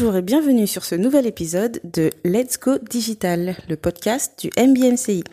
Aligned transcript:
Bonjour 0.00 0.14
et 0.14 0.22
bienvenue 0.22 0.68
sur 0.68 0.84
ce 0.84 0.94
nouvel 0.94 1.26
épisode 1.26 1.80
de 1.82 2.12
Let's 2.24 2.60
Go 2.60 2.78
Digital, 2.78 3.56
le 3.68 3.74
podcast 3.74 4.38
du 4.40 4.48
MBMCI. 4.56 5.24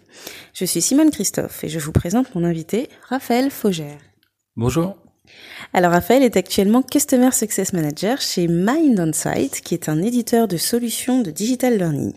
Je 0.56 0.66
suis 0.66 0.82
Simone 0.82 1.12
Christophe 1.12 1.64
et 1.64 1.70
je 1.70 1.78
vous 1.78 1.92
présente 1.92 2.34
mon 2.34 2.44
invité, 2.44 2.90
Raphaël 3.08 3.52
Faugère. 3.52 4.00
Bonjour. 4.56 4.98
Alors 5.72 5.92
Raphaël 5.92 6.24
est 6.24 6.36
actuellement 6.36 6.82
Customer 6.82 7.30
Success 7.32 7.74
Manager 7.74 8.20
chez 8.20 8.48
Mind 8.48 9.00
On 9.00 9.14
Site, 9.14 9.62
qui 9.62 9.76
est 9.76 9.88
un 9.88 10.02
éditeur 10.02 10.48
de 10.48 10.58
solutions 10.58 11.22
de 11.22 11.30
digital 11.30 11.78
learning. 11.78 12.14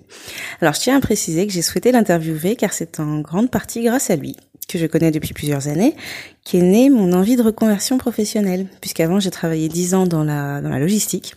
Alors 0.62 0.72
je 0.72 0.80
tiens 0.80 0.96
à 0.96 1.00
préciser 1.00 1.46
que 1.46 1.52
j'ai 1.52 1.60
souhaité 1.60 1.92
l'interviewer 1.92 2.56
car 2.56 2.72
c'est 2.72 2.98
en 2.98 3.20
grande 3.20 3.50
partie 3.50 3.82
grâce 3.82 4.08
à 4.08 4.16
lui 4.16 4.36
que 4.68 4.78
je 4.78 4.86
connais 4.86 5.10
depuis 5.10 5.32
plusieurs 5.32 5.66
années, 5.66 5.96
qui 6.44 6.58
est 6.58 6.62
née 6.62 6.90
mon 6.90 7.14
envie 7.14 7.36
de 7.36 7.42
reconversion 7.42 7.96
professionnelle, 7.96 8.66
puisqu'avant 8.80 9.18
j'ai 9.18 9.30
travaillé 9.30 9.68
dix 9.68 9.94
ans 9.94 10.06
dans 10.06 10.22
la, 10.22 10.60
dans 10.60 10.68
la 10.68 10.78
logistique, 10.78 11.34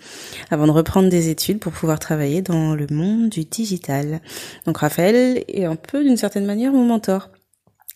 avant 0.52 0.68
de 0.68 0.72
reprendre 0.72 1.10
des 1.10 1.30
études 1.30 1.60
pour 1.60 1.72
pouvoir 1.72 1.98
travailler 1.98 2.42
dans 2.42 2.76
le 2.76 2.88
monde 2.92 3.30
du 3.30 3.46
digital. 3.46 4.20
Donc 4.66 4.80
Raphaël 4.80 5.44
est 5.48 5.66
un 5.66 5.78
peu 5.78 6.04
d'une 6.04 6.18
certaine 6.18 6.46
manière 6.46 6.74
mon 6.74 6.84
mentor. 6.84 7.30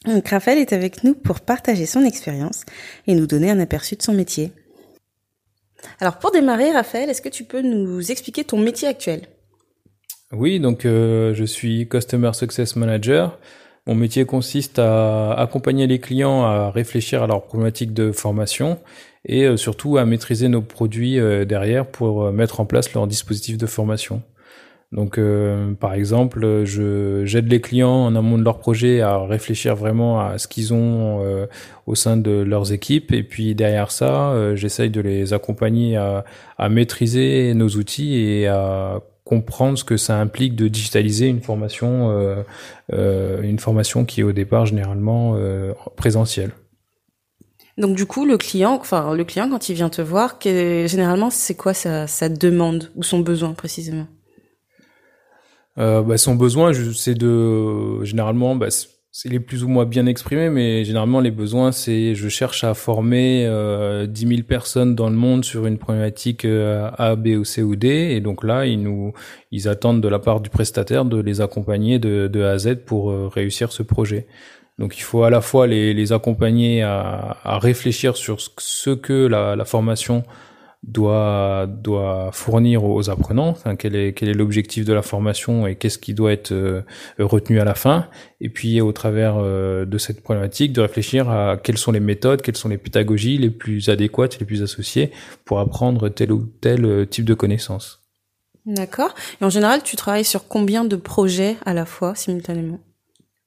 Donc 0.05 0.27
Raphaël 0.29 0.57
est 0.57 0.71
avec 0.71 1.03
nous 1.03 1.13
pour 1.13 1.41
partager 1.41 1.85
son 1.85 2.05
expérience 2.05 2.63
et 3.05 3.13
nous 3.13 3.27
donner 3.27 3.51
un 3.51 3.59
aperçu 3.59 3.95
de 3.95 4.01
son 4.01 4.13
métier. 4.13 4.53
Alors 5.99 6.17
pour 6.17 6.31
démarrer, 6.31 6.71
Raphaël, 6.71 7.09
est-ce 7.09 7.21
que 7.21 7.29
tu 7.29 7.43
peux 7.43 7.61
nous 7.61 8.09
expliquer 8.09 8.45
ton 8.45 8.57
métier 8.57 8.87
actuel? 8.87 9.27
Oui, 10.31 10.59
donc 10.59 10.85
euh, 10.85 11.33
je 11.33 11.43
suis 11.43 11.87
Customer 11.89 12.31
Success 12.33 12.75
Manager. 12.75 13.37
Mon 13.87 13.93
métier 13.93 14.25
consiste 14.25 14.79
à 14.79 15.33
accompagner 15.33 15.85
les 15.85 15.99
clients 15.99 16.43
à 16.43 16.71
réfléchir 16.71 17.21
à 17.21 17.27
leurs 17.27 17.43
problématiques 17.43 17.93
de 17.93 18.11
formation 18.11 18.79
et 19.25 19.43
euh, 19.43 19.57
surtout 19.57 19.97
à 19.97 20.05
maîtriser 20.05 20.47
nos 20.47 20.61
produits 20.61 21.19
euh, 21.19 21.45
derrière 21.45 21.85
pour 21.85 22.25
euh, 22.25 22.31
mettre 22.31 22.59
en 22.59 22.65
place 22.65 22.91
leur 22.93 23.05
dispositif 23.05 23.57
de 23.57 23.65
formation. 23.67 24.23
Donc, 24.91 25.19
par 25.81 25.93
exemple, 25.93 26.63
je 26.63 27.25
j'aide 27.25 27.51
les 27.51 27.59
clients 27.59 28.05
en 28.05 28.15
amont 28.15 28.37
de 28.37 28.43
leur 28.43 28.59
projet 28.59 29.01
à 29.01 29.17
réfléchir 29.25 29.75
vraiment 29.75 30.21
à 30.21 30.37
ce 30.37 30.47
qu'ils 30.47 30.73
ont 30.73 31.47
au 31.85 31.95
sein 31.95 32.15
de 32.15 32.31
leurs 32.31 32.71
équipes, 32.71 33.11
et 33.11 33.23
puis 33.23 33.55
derrière 33.55 33.91
ça, 33.91 34.55
j'essaye 34.55 34.91
de 34.91 35.01
les 35.01 35.33
accompagner 35.33 35.97
à, 35.97 36.23
à, 36.57 36.69
maîtriser 36.69 37.53
nos 37.55 37.67
outils 37.67 38.15
et 38.15 38.47
à 38.47 39.01
comprendre 39.25 39.77
ce 39.77 39.83
que 39.83 39.97
ça 39.97 40.17
implique 40.19 40.55
de 40.55 40.67
digitaliser 40.67 41.27
une 41.27 41.41
formation, 41.41 42.11
euh, 42.11 42.43
euh, 42.93 43.41
une 43.41 43.59
formation 43.59 44.05
qui 44.05 44.21
est 44.21 44.23
au 44.23 44.31
départ 44.31 44.67
généralement 44.67 45.35
euh, 45.35 45.73
présentielle. 45.97 46.51
Donc 47.77 47.97
du 47.97 48.05
coup, 48.05 48.25
le 48.25 48.37
client, 48.37 48.77
enfin 48.79 49.13
le 49.13 49.25
client 49.25 49.49
quand 49.49 49.67
il 49.67 49.75
vient 49.75 49.89
te 49.89 50.01
voir, 50.01 50.39
généralement 50.41 51.29
c'est 51.29 51.55
quoi 51.55 51.73
sa, 51.73 52.07
sa, 52.07 52.29
demande 52.29 52.91
ou 52.95 53.03
son 53.03 53.19
besoin 53.19 53.53
précisément? 53.53 54.07
Euh, 55.77 56.01
bah, 56.01 56.17
Son 56.17 56.35
besoin, 56.35 56.71
c'est 56.93 57.15
de 57.15 58.03
généralement, 58.03 58.55
bah, 58.55 58.67
c'est 59.17 59.29
les 59.29 59.39
plus 59.39 59.63
ou 59.63 59.69
moins 59.69 59.85
bien 59.85 60.07
exprimé, 60.07 60.49
mais 60.49 60.83
généralement 60.83 61.21
les 61.21 61.31
besoins, 61.31 61.71
c'est 61.71 62.15
je 62.15 62.27
cherche 62.27 62.65
à 62.65 62.73
former 62.73 63.45
euh, 63.47 64.07
10 64.07 64.27
000 64.27 64.41
personnes 64.41 64.93
dans 64.93 65.09
le 65.09 65.15
monde 65.15 65.45
sur 65.45 65.67
une 65.67 65.77
problématique 65.77 66.43
euh, 66.43 66.89
A, 66.97 67.15
B 67.15 67.27
ou 67.27 67.45
C 67.45 67.63
ou 67.63 67.77
D, 67.77 67.87
et 67.87 68.19
donc 68.19 68.43
là 68.43 68.65
ils 68.65 68.83
nous 68.83 69.13
ils 69.51 69.69
attendent 69.69 70.01
de 70.01 70.09
la 70.09 70.19
part 70.19 70.41
du 70.41 70.49
prestataire 70.49 71.05
de 71.05 71.17
les 71.21 71.39
accompagner 71.39 71.97
de, 71.97 72.27
de 72.27 72.43
A 72.43 72.51
à 72.51 72.57
Z 72.57 72.79
pour 72.85 73.09
euh, 73.09 73.29
réussir 73.29 73.71
ce 73.71 73.83
projet. 73.83 74.27
Donc 74.79 74.97
il 74.97 75.03
faut 75.03 75.23
à 75.23 75.29
la 75.29 75.39
fois 75.39 75.65
les, 75.65 75.93
les 75.93 76.11
accompagner 76.11 76.81
à, 76.81 77.37
à 77.45 77.57
réfléchir 77.57 78.17
sur 78.17 78.39
ce 78.41 78.89
que 78.89 79.27
la, 79.27 79.55
la 79.55 79.63
formation 79.63 80.23
doit 80.87 81.65
doit 81.67 82.29
fournir 82.31 82.83
aux 82.83 83.09
apprenants, 83.09 83.49
enfin, 83.49 83.75
quel 83.75 83.95
est 83.95 84.13
quel 84.13 84.29
est 84.29 84.33
l'objectif 84.33 84.85
de 84.85 84.93
la 84.93 85.01
formation 85.01 85.65
et 85.65 85.75
qu'est-ce 85.75 85.97
qui 85.97 86.13
doit 86.13 86.31
être 86.31 86.51
euh, 86.51 86.81
retenu 87.17 87.59
à 87.59 87.65
la 87.65 87.73
fin, 87.73 88.07
et 88.39 88.49
puis 88.49 88.81
au 88.81 88.91
travers 88.91 89.35
euh, 89.37 89.85
de 89.85 89.97
cette 89.97 90.21
problématique 90.21 90.73
de 90.73 90.81
réfléchir 90.81 91.29
à 91.29 91.57
quelles 91.57 91.77
sont 91.77 91.91
les 91.91 91.99
méthodes, 91.99 92.41
quelles 92.41 92.57
sont 92.57 92.69
les 92.69 92.77
pédagogies 92.77 93.37
les 93.37 93.49
plus 93.49 93.89
adéquates, 93.89 94.39
les 94.39 94.45
plus 94.45 94.61
associées 94.61 95.11
pour 95.43 95.59
apprendre 95.59 96.09
tel 96.09 96.31
ou 96.31 96.45
tel 96.61 96.85
euh, 96.85 97.05
type 97.05 97.25
de 97.25 97.33
connaissances. 97.33 98.01
D'accord. 98.65 99.13
Et 99.41 99.45
en 99.45 99.49
général, 99.49 99.83
tu 99.83 99.95
travailles 99.95 100.25
sur 100.25 100.47
combien 100.47 100.85
de 100.85 100.95
projets 100.95 101.57
à 101.65 101.73
la 101.73 101.85
fois 101.85 102.15
simultanément? 102.15 102.79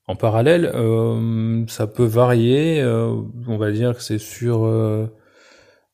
En 0.07 0.17
parallèle, 0.17 0.73
ça 1.67 1.87
peut 1.87 2.05
varier. 2.05 2.83
on 2.83 3.59
va 3.59 3.73
dire 3.73 3.95
que 3.95 4.03
c'est 4.03 4.19
sur 4.19 4.65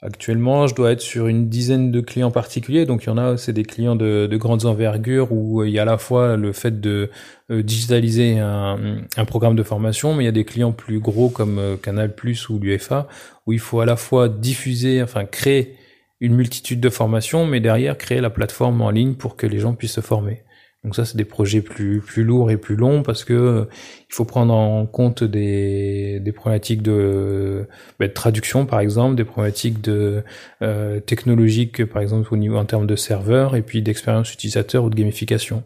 Actuellement, 0.05 0.67
je 0.67 0.75
dois 0.75 0.93
être 0.93 1.01
sur 1.01 1.29
une 1.29 1.49
dizaine 1.49 1.91
de 1.91 2.03
clients 2.03 2.31
particuliers. 2.31 2.85
Donc, 2.85 3.05
il 3.05 3.07
y 3.07 3.11
en 3.11 3.17
a, 3.17 3.39
c'est 3.39 3.55
des 3.55 3.63
clients 3.63 3.97
de, 3.97 4.29
de, 4.31 4.37
grandes 4.37 4.67
envergures 4.67 5.33
où 5.33 5.63
euh, 5.63 5.67
il 5.67 5.73
y 5.73 5.79
a 5.79 5.83
à 5.83 5.87
la 5.87 5.97
fois 5.97 6.37
le 6.37 6.53
fait 6.53 6.79
de 6.79 7.09
euh, 7.51 7.63
digitaliser 7.63 8.39
un, 8.39 8.99
un, 9.17 9.25
programme 9.25 9.57
de 9.57 9.63
formation, 9.63 10.13
mais 10.13 10.25
il 10.25 10.27
y 10.27 10.29
a 10.29 10.33
des 10.33 10.45
clients 10.45 10.73
plus 10.73 11.01
gros 11.01 11.31
comme 11.31 11.59
euh, 11.59 11.77
Canal 11.79 12.15
Plus 12.15 12.51
ou 12.51 12.59
l'UFA 12.59 13.09
où 13.47 13.55
il 13.55 13.59
faut 13.59 13.81
à 13.81 13.87
la 13.87 13.97
fois 13.97 14.29
diffuser, 14.29 15.03
enfin 15.03 15.25
créer 15.25 15.77
une 16.21 16.35
multitude 16.35 16.81
de 16.81 16.91
formations, 16.91 17.47
mais 17.47 17.61
derrière 17.61 17.97
créer 17.97 18.21
la 18.21 18.29
plateforme 18.29 18.83
en 18.83 18.91
ligne 18.91 19.15
pour 19.15 19.37
que 19.37 19.47
les 19.47 19.59
gens 19.59 19.73
puissent 19.73 19.93
se 19.93 20.03
former. 20.03 20.43
Donc 20.84 20.95
ça, 20.95 21.06
c'est 21.06 21.17
des 21.17 21.25
projets 21.25 21.62
plus 21.62 22.00
plus 22.00 22.25
lourds 22.25 22.50
et 22.50 22.59
plus 22.59 22.77
longs 22.77 23.03
parce 23.03 23.25
que 23.25 23.33
euh, 23.33 23.65
il 24.11 24.15
faut 24.15 24.27
prendre 24.27 24.53
en 24.53 24.84
compte 24.84 25.25
des, 25.25 26.21
des 26.21 26.33
problématiques 26.33 26.83
de, 26.83 27.67
bah, 27.99 28.06
de 28.06 28.12
traduction, 28.12 28.67
par 28.67 28.81
exemple, 28.81 29.17
des 29.17 29.25
problématiques 29.25 29.81
de 29.81 30.23
euh, 30.62 31.00
technologiques, 31.00 31.84
par 31.87 32.03
exemple 32.03 32.33
au 32.33 32.37
niveau 32.37 32.56
en 32.56 32.67
termes 32.67 32.87
de 32.87 32.97
serveurs, 32.97 33.56
et 33.56 33.62
puis 33.62 33.81
d'expérience 33.83 34.33
utilisateur 34.33 34.84
ou 34.84 34.91
de 34.91 34.94
gamification. 34.94 35.65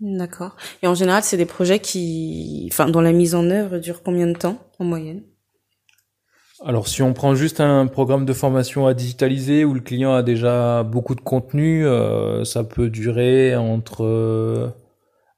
D'accord. 0.00 0.56
Et 0.82 0.86
en 0.86 0.94
général, 0.94 1.22
c'est 1.22 1.36
des 1.38 1.46
projets 1.46 1.78
qui, 1.78 2.68
enfin, 2.70 2.88
dont 2.88 3.00
la 3.00 3.12
mise 3.12 3.34
en 3.34 3.48
œuvre 3.48 3.78
dure 3.78 4.02
combien 4.02 4.26
de 4.26 4.36
temps 4.36 4.58
en 4.78 4.84
moyenne? 4.84 5.22
Alors 6.62 6.86
si 6.86 7.02
on 7.02 7.12
prend 7.12 7.34
juste 7.34 7.60
un 7.60 7.86
programme 7.86 8.24
de 8.24 8.32
formation 8.32 8.86
à 8.86 8.94
digitaliser 8.94 9.64
où 9.64 9.74
le 9.74 9.80
client 9.80 10.14
a 10.14 10.22
déjà 10.22 10.84
beaucoup 10.84 11.14
de 11.14 11.20
contenu, 11.20 11.84
euh, 11.84 12.44
ça 12.44 12.62
peut 12.62 12.90
durer 12.90 13.56
entre 13.56 14.04
euh, 14.04 14.68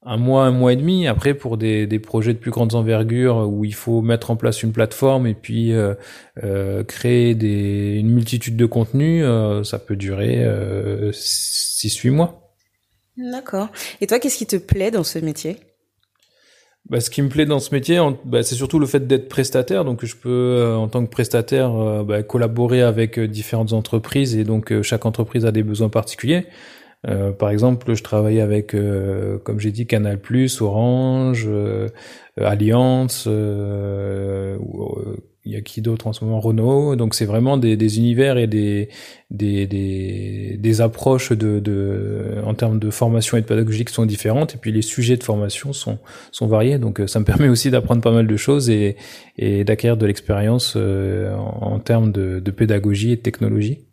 un 0.02 0.18
mois, 0.18 0.44
un 0.44 0.50
mois 0.50 0.74
et 0.74 0.76
demi. 0.76 1.06
Après, 1.06 1.32
pour 1.32 1.56
des, 1.56 1.86
des, 1.86 1.98
projets 1.98 2.34
de 2.34 2.38
plus 2.38 2.50
grande 2.50 2.74
envergure 2.74 3.48
où 3.48 3.64
il 3.64 3.74
faut 3.74 4.02
mettre 4.02 4.30
en 4.30 4.36
place 4.36 4.62
une 4.62 4.72
plateforme 4.72 5.26
et 5.26 5.34
puis 5.34 5.72
euh, 5.72 6.84
créer 6.84 7.34
des, 7.34 7.96
une 7.98 8.10
multitude 8.10 8.56
de 8.56 8.66
contenus, 8.66 9.24
ça 9.64 9.78
peut 9.78 9.96
durer 9.96 10.44
euh, 10.44 11.12
6-8 11.12 12.10
mois. 12.10 12.46
D'accord. 13.16 13.68
Et 14.02 14.06
toi, 14.06 14.18
qu'est-ce 14.18 14.36
qui 14.36 14.46
te 14.46 14.56
plaît 14.56 14.90
dans 14.90 15.04
ce 15.04 15.18
métier? 15.18 15.56
Bah, 16.88 17.00
ce 17.00 17.10
qui 17.10 17.20
me 17.20 17.28
plaît 17.28 17.46
dans 17.46 17.58
ce 17.58 17.74
métier, 17.74 18.00
bah, 18.24 18.44
c'est 18.44 18.54
surtout 18.54 18.78
le 18.78 18.86
fait 18.86 19.06
d'être 19.06 19.28
prestataire. 19.28 19.84
Donc, 19.84 20.04
je 20.04 20.14
peux, 20.14 20.28
euh, 20.30 20.76
en 20.76 20.88
tant 20.88 21.04
que 21.04 21.10
prestataire, 21.10 21.74
euh, 21.74 22.04
bah, 22.04 22.22
collaborer 22.22 22.82
avec 22.82 23.18
euh, 23.18 23.26
différentes 23.26 23.72
entreprises 23.72 24.36
et 24.36 24.44
donc 24.44 24.72
chaque 24.82 25.04
entreprise 25.04 25.44
a 25.46 25.52
des 25.52 25.62
besoins 25.62 25.88
particuliers. 25.88 26.46
par 27.38 27.50
exemple, 27.50 27.94
je 27.94 28.02
travaille 28.02 28.40
avec, 28.40 28.74
comme 29.44 29.60
j'ai 29.60 29.70
dit, 29.70 29.86
Canal+, 29.86 30.18
Orange, 30.60 31.48
Alliance, 32.40 33.28
il 35.46 35.52
y 35.52 35.56
a 35.56 35.60
qui 35.60 35.80
d'autre 35.80 36.06
en 36.08 36.12
ce 36.12 36.24
moment? 36.24 36.40
Renault. 36.40 36.96
Donc 36.96 37.14
c'est 37.14 37.24
vraiment 37.24 37.56
des, 37.56 37.98
univers 37.98 38.36
et 38.36 38.46
des 38.46 38.88
des, 39.30 39.66
des, 39.66 40.80
approches 40.80 41.32
de, 41.32 41.60
de 41.60 42.36
en 42.44 42.54
termes 42.54 42.78
de 42.78 42.90
formation 42.90 43.36
et 43.36 43.40
de 43.40 43.46
pédagogie 43.46 43.84
qui 43.84 43.94
sont 43.94 44.06
différentes. 44.06 44.54
Et 44.54 44.58
puis 44.58 44.72
les 44.72 44.82
sujets 44.82 45.16
de 45.16 45.24
formation 45.24 45.72
sont 45.72 45.98
sont 46.32 46.46
variés. 46.46 46.78
Donc 46.78 47.00
euh, 47.00 47.06
ça 47.06 47.20
me 47.20 47.24
permet 47.32 47.48
aussi 47.48 47.70
d'apprendre 47.70 48.02
pas 48.02 48.12
mal 48.12 48.26
de 48.26 48.36
choses 48.36 48.68
et 48.68 48.96
et 49.38 49.64
d'acquérir 49.64 49.96
de 49.96 50.06
l'expérience 50.06 50.74
euh, 50.76 51.34
en, 51.34 51.74
en, 51.74 51.78
termes 51.78 52.12
de, 52.12 52.40
de 52.40 52.50
pédagogie 52.50 53.12
et 53.12 53.16
de 53.16 53.22
technologie 53.22 53.85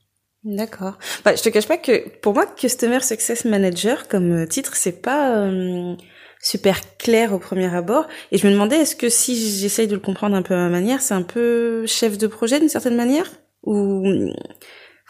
D'accord. 0.44 0.98
Bah, 1.24 1.36
je 1.36 1.42
te 1.42 1.50
cache 1.50 1.68
pas 1.68 1.78
que 1.78 2.10
pour 2.20 2.34
moi, 2.34 2.46
Customer 2.46 3.00
Success 3.00 3.46
Manager 3.46 4.08
comme 4.10 4.46
titre, 4.48 4.76
c'est 4.76 5.02
pas 5.02 5.38
euh, 5.38 5.96
super 6.42 6.82
clair 6.98 7.34
au 7.34 7.40
premier 7.40 7.74
abord. 7.74 8.08
Et 8.32 8.38
je 8.38 8.46
me 8.46 8.52
demandais, 8.52 8.78
est-ce 8.78 8.98
que 8.98 9.08
si 9.08 9.36
j'essaye 9.60 9.88
de 9.88 9.94
le 9.94 10.02
comprendre 10.02 10.36
un 10.36 10.42
peu 10.42 10.54
à 10.54 10.58
ma 10.58 10.70
manière, 10.70 11.02
c'est 11.02 11.14
un 11.14 11.22
peu 11.22 11.86
chef 11.88 12.18
de 12.18 12.28
projet 12.28 12.60
d'une 12.60 12.70
certaine 12.70 12.98
manière? 12.98 13.32
Ou 13.64 14.04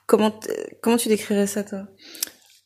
comment, 0.06 0.40
comment 0.82 0.98
tu 0.98 1.10
décrirais 1.10 1.48
ça, 1.48 1.64
toi? 1.64 1.88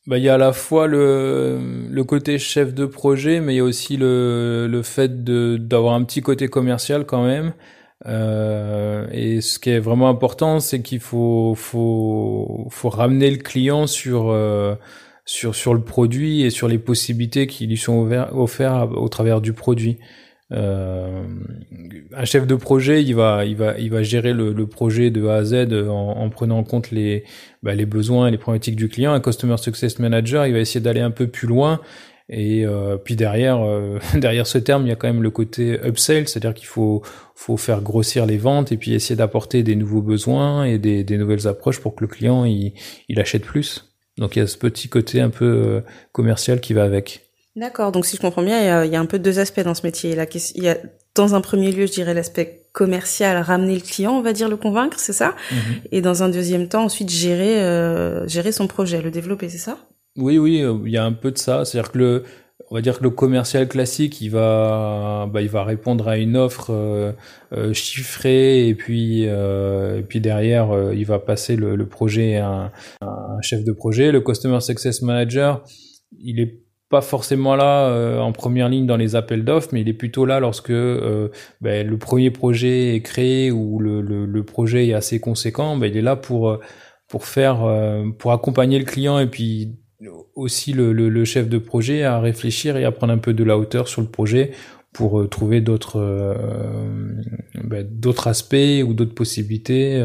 Bah, 0.05 0.17
il 0.17 0.23
y 0.23 0.29
a 0.29 0.35
à 0.35 0.37
la 0.37 0.51
fois 0.51 0.87
le, 0.87 1.87
le 1.89 2.03
côté 2.03 2.37
chef 2.37 2.73
de 2.73 2.85
projet, 2.85 3.39
mais 3.39 3.53
il 3.53 3.57
y 3.57 3.61
a 3.61 3.63
aussi 3.63 3.95
le, 3.95 4.67
le 4.69 4.81
fait 4.81 5.23
d'avoir 5.23 5.93
un 5.93 6.03
petit 6.03 6.21
côté 6.21 6.49
commercial 6.49 7.05
quand 7.05 7.25
même. 7.25 7.53
Euh, 8.05 9.07
et 9.11 9.41
ce 9.41 9.59
qui 9.59 9.71
est 9.71 9.79
vraiment 9.79 10.09
important, 10.09 10.59
c'est 10.59 10.81
qu'il 10.81 10.99
faut, 10.99 11.55
faut, 11.55 12.67
faut 12.69 12.89
ramener 12.89 13.31
le 13.31 13.37
client 13.37 13.87
sur, 13.87 14.29
euh, 14.29 14.75
sur 15.25 15.55
sur 15.55 15.73
le 15.73 15.81
produit 15.81 16.43
et 16.43 16.49
sur 16.49 16.67
les 16.67 16.77
possibilités 16.77 17.47
qui 17.47 17.65
lui 17.67 17.77
sont 17.77 18.07
offertes 18.31 18.91
au 18.93 19.09
travers 19.09 19.41
du 19.41 19.53
produit. 19.53 19.97
Euh, 20.53 21.25
un 22.15 22.23
chef 22.25 22.47
de 22.47 22.55
projet, 22.55 23.03
il 23.03 23.15
va, 23.15 23.43
il 23.43 23.57
va, 23.57 23.77
il 23.77 23.89
va 23.89 24.01
gérer 24.01 24.31
le, 24.31 24.53
projet 24.67 25.09
de 25.09 25.27
A 25.27 25.37
à 25.37 25.43
Z 25.43 25.73
en, 25.73 25.91
en 25.91 26.29
prenant 26.29 26.59
en 26.59 26.63
compte 26.63 26.91
les, 26.91 27.25
bah, 27.63 27.75
les 27.75 27.85
besoins, 27.85 28.27
et 28.27 28.31
les 28.31 28.37
problématiques 28.37 28.77
du 28.77 28.87
client. 28.87 29.11
Un 29.11 29.19
customer 29.19 29.57
success 29.57 29.99
manager, 29.99 30.45
il 30.45 30.53
va 30.53 30.59
essayer 30.59 30.79
d'aller 30.79 31.01
un 31.01 31.11
peu 31.11 31.27
plus 31.27 31.47
loin. 31.47 31.81
Et 32.29 32.65
euh, 32.65 32.97
puis 32.97 33.15
derrière, 33.15 33.61
euh, 33.61 33.99
derrière 34.15 34.47
ce 34.47 34.57
terme, 34.57 34.85
il 34.85 34.89
y 34.89 34.91
a 34.91 34.95
quand 34.95 35.07
même 35.07 35.23
le 35.23 35.31
côté 35.31 35.79
upsell, 35.85 36.27
c'est-à-dire 36.27 36.53
qu'il 36.53 36.67
faut, 36.67 37.01
faut 37.35 37.57
faire 37.57 37.81
grossir 37.81 38.25
les 38.25 38.37
ventes 38.37 38.71
et 38.71 38.77
puis 38.77 38.93
essayer 38.93 39.15
d'apporter 39.15 39.63
des 39.63 39.75
nouveaux 39.75 40.01
besoins 40.01 40.65
et 40.65 40.77
des, 40.77 41.03
des 41.03 41.17
nouvelles 41.17 41.47
approches 41.47 41.79
pour 41.79 41.95
que 41.95 42.03
le 42.03 42.07
client 42.07 42.43
il, 42.45 42.73
il 43.07 43.19
achète 43.19 43.43
plus. 43.43 43.93
Donc 44.17 44.35
il 44.35 44.39
y 44.39 44.41
a 44.41 44.47
ce 44.47 44.57
petit 44.57 44.89
côté 44.89 45.21
un 45.21 45.29
peu 45.29 45.45
euh, 45.45 45.81
commercial 46.11 46.59
qui 46.59 46.73
va 46.73 46.83
avec. 46.83 47.23
D'accord. 47.55 47.91
Donc, 47.91 48.05
si 48.05 48.15
je 48.17 48.21
comprends 48.21 48.43
bien, 48.43 48.85
il 48.85 48.91
y, 48.91 48.95
a, 48.95 48.99
un 48.99 49.07
peu 49.07 49.17
deux 49.17 49.39
aspects 49.39 49.61
dans 49.61 49.73
ce 49.73 49.81
métier. 49.81 50.15
il 50.55 50.63
y 50.63 50.69
a, 50.69 50.77
dans 51.15 51.33
un 51.33 51.41
premier 51.41 51.71
lieu, 51.71 51.87
je 51.87 51.91
dirais 51.91 52.13
l'aspect 52.13 52.67
commercial, 52.71 53.41
ramener 53.41 53.73
le 53.73 53.81
client, 53.81 54.11
on 54.11 54.21
va 54.21 54.31
dire, 54.31 54.47
le 54.47 54.57
convaincre, 54.57 54.99
c'est 54.99 55.13
ça? 55.13 55.33
Mhm. 55.51 55.57
Et 55.91 56.01
dans 56.01 56.21
un 56.21 56.29
deuxième 56.29 56.67
temps, 56.67 56.83
ensuite 56.83 57.09
gérer, 57.09 57.59
euh, 57.59 58.27
gérer 58.27 58.51
son 58.51 58.67
projet, 58.67 59.01
le 59.01 59.09
développer, 59.09 59.49
c'est 59.49 59.57
ça? 59.57 59.79
Oui, 60.17 60.37
oui, 60.37 60.61
euh, 60.61 60.77
il 60.85 60.91
y 60.91 60.97
a 60.97 61.05
un 61.05 61.13
peu 61.13 61.31
de 61.31 61.37
ça. 61.37 61.63
C'est-à-dire 61.63 61.91
que 61.91 61.97
le, 61.97 62.23
on 62.69 62.75
va 62.75 62.81
dire 62.81 62.99
que 62.99 63.03
le 63.03 63.09
commercial 63.09 63.67
classique, 63.67 64.19
il 64.21 64.29
va, 64.29 65.29
bah, 65.31 65.41
il 65.41 65.49
va 65.49 65.63
répondre 65.63 66.07
à 66.07 66.17
une 66.17 66.35
offre 66.35 66.71
euh, 66.71 67.73
chiffrée 67.73 68.67
et 68.67 68.75
puis, 68.75 69.23
et 69.23 70.03
puis 70.07 70.19
derrière, 70.19 70.91
il 70.93 71.05
va 71.05 71.19
passer 71.19 71.55
le, 71.55 71.85
projet 71.85 72.37
à 72.37 72.71
un, 73.01 73.41
chef 73.41 73.63
de 73.63 73.71
projet. 73.71 74.11
Le 74.11 74.21
customer 74.21 74.59
success 74.59 75.01
manager, 75.01 75.63
il 76.19 76.39
est 76.39 76.67
pas 76.89 77.01
forcément 77.01 77.55
là 77.55 77.89
euh, 77.89 78.19
en 78.19 78.31
première 78.31 78.69
ligne 78.69 78.85
dans 78.85 78.97
les 78.97 79.15
appels 79.15 79.43
d'offres, 79.43 79.69
mais 79.73 79.81
il 79.81 79.89
est 79.89 79.93
plutôt 79.93 80.25
là 80.25 80.39
lorsque 80.39 80.69
euh, 80.69 81.29
ben, 81.59 81.85
le 81.85 81.97
premier 81.97 82.31
projet 82.31 82.95
est 82.95 83.01
créé 83.01 83.51
ou 83.51 83.79
le, 83.79 84.41
projet 84.43 84.87
est 84.87 84.93
assez 84.93 85.19
conséquent. 85.19 85.75
Ben, 85.75 85.87
il 85.87 85.97
est 85.97 86.01
là 86.01 86.15
pour 86.15 86.49
euh, 86.49 86.59
pour 87.07 87.25
faire 87.25 87.65
pour 88.19 88.33
accompagner 88.33 88.79
le 88.79 88.85
client 88.85 89.17
et 89.19 89.27
puis 89.27 89.77
aussi 90.35 90.73
le, 90.73 90.93
le, 90.93 91.25
chef 91.25 91.49
de 91.49 91.57
projet 91.57 92.03
à 92.03 92.19
réfléchir 92.19 92.77
et 92.77 92.85
à 92.85 92.91
prendre 92.91 93.13
un 93.13 93.17
peu 93.17 93.33
de 93.33 93.43
la 93.43 93.57
hauteur 93.57 93.87
sur 93.87 94.01
le 94.01 94.07
projet 94.07 94.51
pour 94.93 95.27
trouver 95.29 95.61
d'autres 95.61 96.35
ben, 97.63 97.87
d'autres 97.89 98.27
aspects 98.27 98.83
ou 98.85 98.93
d'autres 98.93 99.13
possibilités 99.13 100.03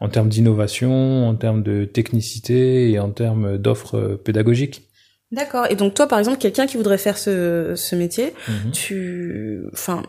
en 0.00 0.08
termes 0.08 0.28
d'innovation, 0.28 1.28
en 1.28 1.34
termes 1.34 1.62
de 1.62 1.84
technicité 1.84 2.90
et 2.90 2.98
en 2.98 3.10
termes 3.10 3.58
d'offres 3.58 4.20
pédagogiques. 4.22 4.88
D'accord. 5.30 5.66
Et 5.70 5.76
donc 5.76 5.94
toi, 5.94 6.08
par 6.08 6.18
exemple, 6.18 6.38
quelqu'un 6.38 6.66
qui 6.66 6.76
voudrait 6.76 6.98
faire 6.98 7.18
ce, 7.18 7.74
ce 7.76 7.94
métier, 7.96 8.32
mhm. 8.48 8.72
tu, 8.72 9.64
enfin, 9.72 10.02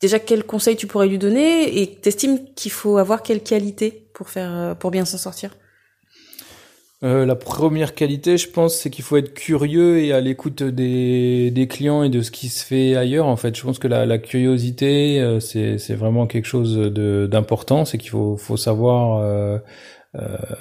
déjà 0.00 0.18
quel 0.18 0.44
conseil 0.44 0.76
tu 0.76 0.86
pourrais 0.86 1.08
lui 1.08 1.18
donner 1.18 1.80
et 1.80 1.96
t'estimes 1.96 2.38
qu'il 2.54 2.72
faut 2.72 2.98
avoir 2.98 3.22
quelle 3.22 3.42
qualité 3.42 4.10
pour 4.12 4.28
faire, 4.28 4.76
pour 4.78 4.90
bien 4.90 5.04
s'en 5.04 5.18
sortir? 5.18 5.56
Euh, 7.04 7.26
la 7.26 7.36
première 7.36 7.94
qualité, 7.94 8.36
je 8.36 8.48
pense, 8.50 8.74
c'est 8.76 8.90
qu'il 8.90 9.04
faut 9.04 9.16
être 9.16 9.32
curieux 9.32 10.00
et 10.00 10.12
à 10.12 10.20
l'écoute 10.20 10.62
des, 10.64 11.50
des 11.52 11.68
clients 11.68 12.02
et 12.02 12.08
de 12.08 12.22
ce 12.22 12.30
qui 12.32 12.48
se 12.48 12.64
fait 12.64 12.96
ailleurs. 12.96 13.26
En 13.26 13.36
fait, 13.36 13.56
je 13.56 13.62
pense 13.62 13.78
que 13.78 13.86
la, 13.86 14.04
la 14.04 14.18
curiosité, 14.18 15.20
euh, 15.20 15.38
c'est, 15.38 15.94
vraiment 15.94 16.26
quelque 16.26 16.46
chose 16.46 16.76
d'important. 16.76 17.84
C'est 17.84 17.98
qu'il 17.98 18.10
faut, 18.10 18.36
faut 18.36 18.56
savoir 18.56 19.20
euh, 19.22 19.58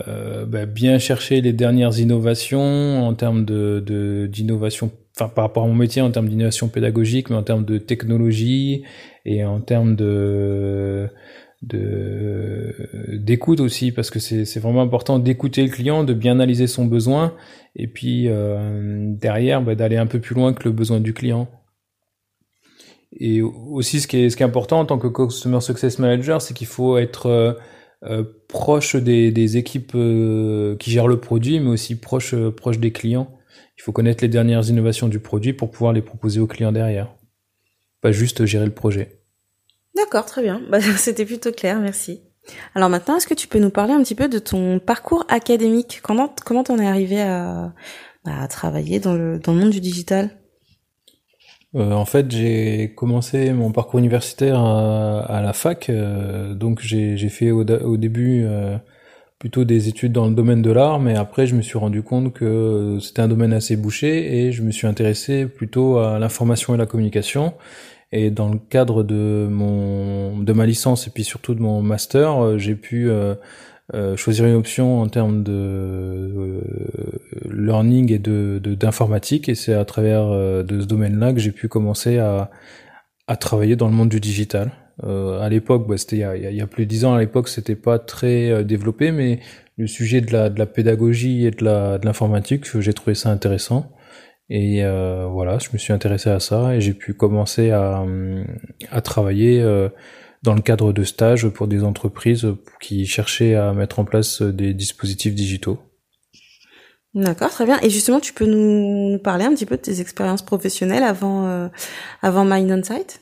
euh, 0.08 0.46
bah, 0.46 0.66
bien 0.66 1.00
chercher 1.00 1.40
les 1.40 1.54
dernières 1.54 2.00
innovations 2.00 3.08
en 3.08 3.14
termes 3.14 3.46
de 3.46 4.28
d'innovation, 4.30 4.92
enfin 5.16 5.30
par 5.30 5.46
rapport 5.46 5.64
à 5.64 5.68
mon 5.68 5.74
métier 5.74 6.02
en 6.02 6.12
termes 6.12 6.28
d'innovation 6.28 6.68
pédagogique, 6.68 7.30
mais 7.30 7.38
en 7.38 7.44
termes 7.44 7.64
de 7.64 7.78
technologie 7.78 8.84
et 9.26 9.46
en 9.46 9.62
termes 9.62 9.96
de 9.96 11.08
de 11.64 12.90
d'écoute 13.14 13.60
aussi 13.60 13.92
parce 13.92 14.10
que 14.10 14.20
c'est 14.20 14.60
vraiment 14.60 14.82
important 14.82 15.20
d'écouter 15.20 15.64
le 15.64 15.70
client, 15.70 16.04
de 16.04 16.14
bien 16.14 16.34
analyser 16.34 16.68
son 16.68 16.86
besoin 16.86 17.34
et 17.76 17.88
puis 17.88 18.28
euh, 18.28 19.14
derrière 19.16 19.62
bah, 19.62 19.76
d'aller 19.76 19.98
un 19.98 20.06
peu 20.06 20.20
plus 20.20 20.36
loin 20.36 20.54
que 20.54 20.64
le 20.64 20.72
besoin 20.72 21.00
du 21.00 21.14
client. 21.14 21.48
Et 23.20 23.42
aussi 23.42 24.02
ce 24.02 24.08
qui 24.08 24.18
est 24.18 24.30
ce 24.30 24.38
qui 24.38 24.44
est 24.44 24.46
important 24.46 24.80
en 24.82 24.86
tant 24.86 25.00
que 25.00 25.08
customer 25.08 25.62
success 25.62 25.98
manager, 25.98 26.42
c'est 26.42 26.54
qu'il 26.54 26.68
faut 26.68 26.98
être 26.98 27.28
euh, 27.28 27.54
euh, 28.04 28.24
proche 28.48 28.96
des, 28.96 29.58
équipes 29.58 29.94
qui 30.80 30.92
gèrent 30.92 31.08
le 31.08 31.20
produit, 31.20 31.60
mais 31.60 31.70
aussi 31.70 32.00
proche, 32.00 32.36
proche 32.52 32.78
des 32.80 32.92
clients. 32.92 33.32
Il 33.78 33.82
faut 33.82 33.92
connaître 33.92 34.24
les 34.24 34.30
dernières 34.30 34.70
innovations 34.70 35.08
du 35.08 35.20
produit 35.20 35.54
pour 35.54 35.72
pouvoir 35.72 35.94
les 35.94 36.02
proposer 36.02 36.40
aux 36.40 36.48
clients 36.48 36.72
derrière. 36.72 37.16
Pas 38.02 38.12
juste 38.12 38.46
gérer 38.46 38.66
le 38.66 38.74
projet. 38.74 39.17
D'accord, 39.98 40.26
très 40.26 40.44
bien. 40.44 40.62
Bah, 40.70 40.80
C'était 40.98 41.26
plutôt 41.26 41.52
clair, 41.52 41.80
merci. 41.80 42.22
Alors 42.76 42.90
maintenant, 42.90 43.18
est-ce 43.18 43.28
que 43.28 43.34
tu 43.34 43.48
peux 43.48 43.60
nous 43.60 43.72
parler 43.72 43.94
un 43.94 44.02
petit 44.02 44.16
peu 44.16 44.30
de 44.30 44.40
ton 44.40 44.80
parcours 44.80 45.26
académique? 45.28 46.00
Comment 46.02 46.34
comment 46.46 46.64
t'en 46.64 46.80
es 46.80 46.88
arrivé 46.88 47.22
à, 47.22 47.74
bah, 48.24 48.40
à 48.42 48.48
travailler 48.48 49.02
dans 49.02 49.14
le, 49.14 49.40
dans 49.40 49.54
le 49.54 49.60
monde 49.60 49.72
du 49.72 49.82
digital? 49.82 50.30
Euh, 51.76 51.92
en 51.92 52.06
fait, 52.06 52.32
j'ai 52.32 52.94
commencé 52.96 53.52
mon 53.52 53.72
parcours 53.72 54.00
universitaire 54.00 54.60
à, 54.60 55.42
la 55.44 55.52
fac, 55.52 55.90
euh, 55.90 56.54
donc 56.54 56.80
j'ai 56.82 57.18
fait 57.30 57.52
au, 57.52 57.66
début 57.98 58.44
euh, 58.46 58.78
plutôt 59.38 59.66
des 59.66 59.90
études 59.90 60.14
dans 60.14 60.28
le 60.28 60.34
domaine 60.34 60.62
de 60.62 60.72
l'art, 60.72 61.00
mais 61.00 61.16
après 61.16 61.46
je 61.46 61.56
me 61.56 61.62
suis 61.62 61.78
rendu 61.78 62.02
compte 62.04 62.34
que 62.34 62.98
c'était 63.02 63.22
un 63.22 63.28
domaine 63.28 63.52
assez 63.52 63.76
bouché 63.76 64.38
et 64.38 64.52
je 64.54 64.64
me 64.64 64.72
suis 64.72 64.88
intéressé 64.88 65.46
plutôt 65.46 65.98
à 65.98 66.18
l'information 66.20 66.74
et 66.74 66.78
la 66.78 66.86
communication. 66.86 67.54
Et 68.12 68.32
dans 68.32 68.50
le 68.50 68.58
cadre 68.58 69.04
de 69.04 69.48
mon 69.52 70.40
de 70.40 70.54
ma 70.54 70.66
licence 70.66 71.08
et 71.08 71.12
puis 71.12 71.24
surtout 71.24 71.56
de 71.56 71.62
mon 71.62 71.82
master, 71.82 72.58
j'ai 72.58 72.76
pu 72.76 73.10
euh, 73.94 74.18
choisir 74.18 74.46
une 74.46 74.56
option 74.56 75.00
en 75.00 75.08
termes 75.08 75.44
de 75.44 75.54
euh, 75.54 76.62
learning 77.50 78.12
et 78.12 78.20
de 78.20 78.60
d'informatique 78.60 79.48
et 79.48 79.56
c'est 79.56 79.74
à 79.74 79.86
travers 79.86 80.28
euh, 80.28 80.62
de 80.62 80.82
ce 80.82 80.86
domaine-là 80.88 81.32
que 81.32 81.40
j'ai 81.40 81.54
pu 81.54 81.70
commencer 81.70 82.18
à, 82.18 82.52
à 83.28 83.38
travailler 83.38 83.78
dans 83.78 83.88
le 83.88 83.94
monde 83.94 84.10
du 84.10 84.20
digital. 84.20 84.72
à 85.04 85.48
l'époque, 85.50 85.88
bah, 85.88 85.98
c'était 85.98 86.18
il, 86.18 86.50
il, 86.52 86.56
y 86.58 86.62
a 86.62 86.68
plus 86.68 86.86
de 86.86 86.90
dix 86.90 87.06
ans. 87.06 87.14
À 87.14 87.20
l'époque, 87.20 87.48
c'était 87.48 87.78
pas 87.78 87.98
très 87.98 88.66
développé, 88.66 89.12
mais 89.12 89.40
le 89.78 89.88
sujet 89.88 90.20
de 90.20 90.34
la, 90.34 90.50
de 90.50 90.60
la 90.60 90.66
pédagogie 90.66 91.46
et 91.46 91.52
de 91.52 91.64
la 91.64 91.98
de 91.98 92.06
l'informatique, 92.06 92.66
j'ai 92.82 92.94
trouvé 92.94 93.16
ça 93.16 93.30
intéressant. 93.30 93.90
Et 94.50 94.82
voilà, 94.84 95.58
je 95.60 95.70
me 95.74 95.78
suis 95.78 95.94
intéressé 95.94 96.30
à 96.30 96.40
ça 96.40 96.76
et 96.76 96.82
j'ai 96.82 96.94
pu 96.94 97.14
commencer 97.14 97.72
à, 97.72 98.06
à 98.92 99.02
travailler 99.02 99.62
dans 100.44 100.54
le 100.54 100.62
cadre 100.62 100.94
de 100.94 101.04
stages 101.04 101.48
pour 101.50 101.68
des 101.68 101.84
entreprises 101.84 102.48
qui 102.80 103.06
cherchaient 103.06 103.56
à 103.56 103.74
mettre 103.74 104.00
en 104.00 104.06
place 104.06 104.42
des 104.42 104.74
dispositifs 104.74 105.36
digitaux. 105.36 105.80
D'accord, 107.18 107.50
très 107.50 107.66
bien. 107.66 107.80
Et 107.82 107.90
justement, 107.90 108.20
tu 108.20 108.32
peux 108.32 108.46
nous 108.46 109.18
parler 109.18 109.46
un 109.46 109.54
petit 109.54 109.66
peu 109.66 109.76
de 109.76 109.82
tes 109.82 110.02
expériences 110.02 110.44
professionnelles 110.44 111.04
avant 111.04 111.48
euh, 111.48 111.68
avant 112.22 112.46
Mind 112.46 112.72
on 112.72 112.84
Site? 112.84 113.22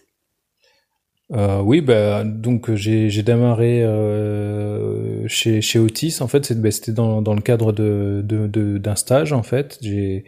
Euh, 1.32 1.62
oui, 1.62 1.82
bah, 1.82 2.24
donc 2.26 2.74
j'ai 2.76 3.24
démarré 3.24 3.84
euh, 3.84 5.26
chez 5.28 5.62
chez 5.62 5.80
Otis. 5.80 6.18
En 6.20 6.28
fait, 6.28 6.52
bah, 6.62 6.72
c'était 6.72 6.92
dans 6.92 7.22
dans 7.22 7.34
le 7.34 7.42
cadre 7.42 7.72
de 7.72 8.22
d'un 8.24 8.48
de, 8.48 8.78
d'un 8.78 8.96
stage. 8.96 9.32
En 9.32 9.44
fait, 9.44 9.78
j'ai 9.82 10.26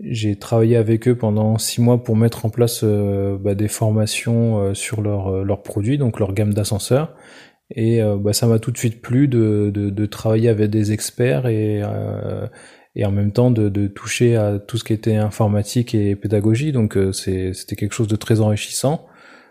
j'ai 0.00 0.36
travaillé 0.36 0.76
avec 0.76 1.08
eux 1.08 1.16
pendant 1.16 1.58
six 1.58 1.80
mois 1.80 2.02
pour 2.04 2.16
mettre 2.16 2.46
en 2.46 2.50
place 2.50 2.80
euh, 2.84 3.36
bah, 3.36 3.54
des 3.54 3.68
formations 3.68 4.60
euh, 4.60 4.74
sur 4.74 5.02
leurs 5.02 5.28
euh, 5.28 5.44
leurs 5.44 5.62
produits, 5.62 5.98
donc 5.98 6.20
leur 6.20 6.32
gamme 6.34 6.54
d'ascenseurs. 6.54 7.14
Et 7.74 8.00
bah, 8.18 8.32
ça 8.32 8.46
m'a 8.46 8.58
tout 8.58 8.70
de 8.70 8.78
suite 8.78 9.02
plu 9.02 9.28
de, 9.28 9.70
de, 9.74 9.90
de, 9.90 10.06
travailler 10.06 10.48
avec 10.48 10.70
des 10.70 10.92
experts 10.92 11.46
et, 11.46 11.82
et 12.96 13.04
en 13.04 13.10
même 13.10 13.30
temps 13.30 13.50
de, 13.50 13.68
de, 13.68 13.88
toucher 13.88 14.36
à 14.36 14.58
tout 14.58 14.78
ce 14.78 14.84
qui 14.84 14.94
était 14.94 15.16
informatique 15.16 15.94
et 15.94 16.16
pédagogie. 16.16 16.72
Donc 16.72 16.96
c'était 17.12 17.76
quelque 17.76 17.92
chose 17.92 18.08
de 18.08 18.16
très 18.16 18.40
enrichissant. 18.40 19.04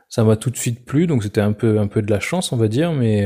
Ça 0.09 0.23
m'a 0.23 0.35
tout 0.35 0.49
de 0.49 0.57
suite 0.57 0.83
plu, 0.83 1.05
donc 1.05 1.21
c'était 1.21 1.41
un 1.41 1.51
peu 1.51 1.77
un 1.77 1.85
peu 1.85 2.01
de 2.01 2.09
la 2.09 2.19
chance, 2.19 2.51
on 2.51 2.57
va 2.57 2.67
dire, 2.67 2.91
mais 2.91 3.23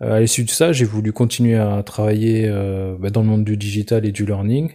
à 0.00 0.18
l'issue 0.18 0.44
de 0.44 0.50
ça, 0.50 0.72
j'ai 0.72 0.86
voulu 0.86 1.12
continuer 1.12 1.56
à 1.56 1.82
travailler 1.82 2.48
bah, 2.98 3.10
dans 3.10 3.20
le 3.20 3.26
monde 3.26 3.44
du 3.44 3.58
digital 3.58 4.06
et 4.06 4.12
du 4.12 4.24
learning. 4.24 4.70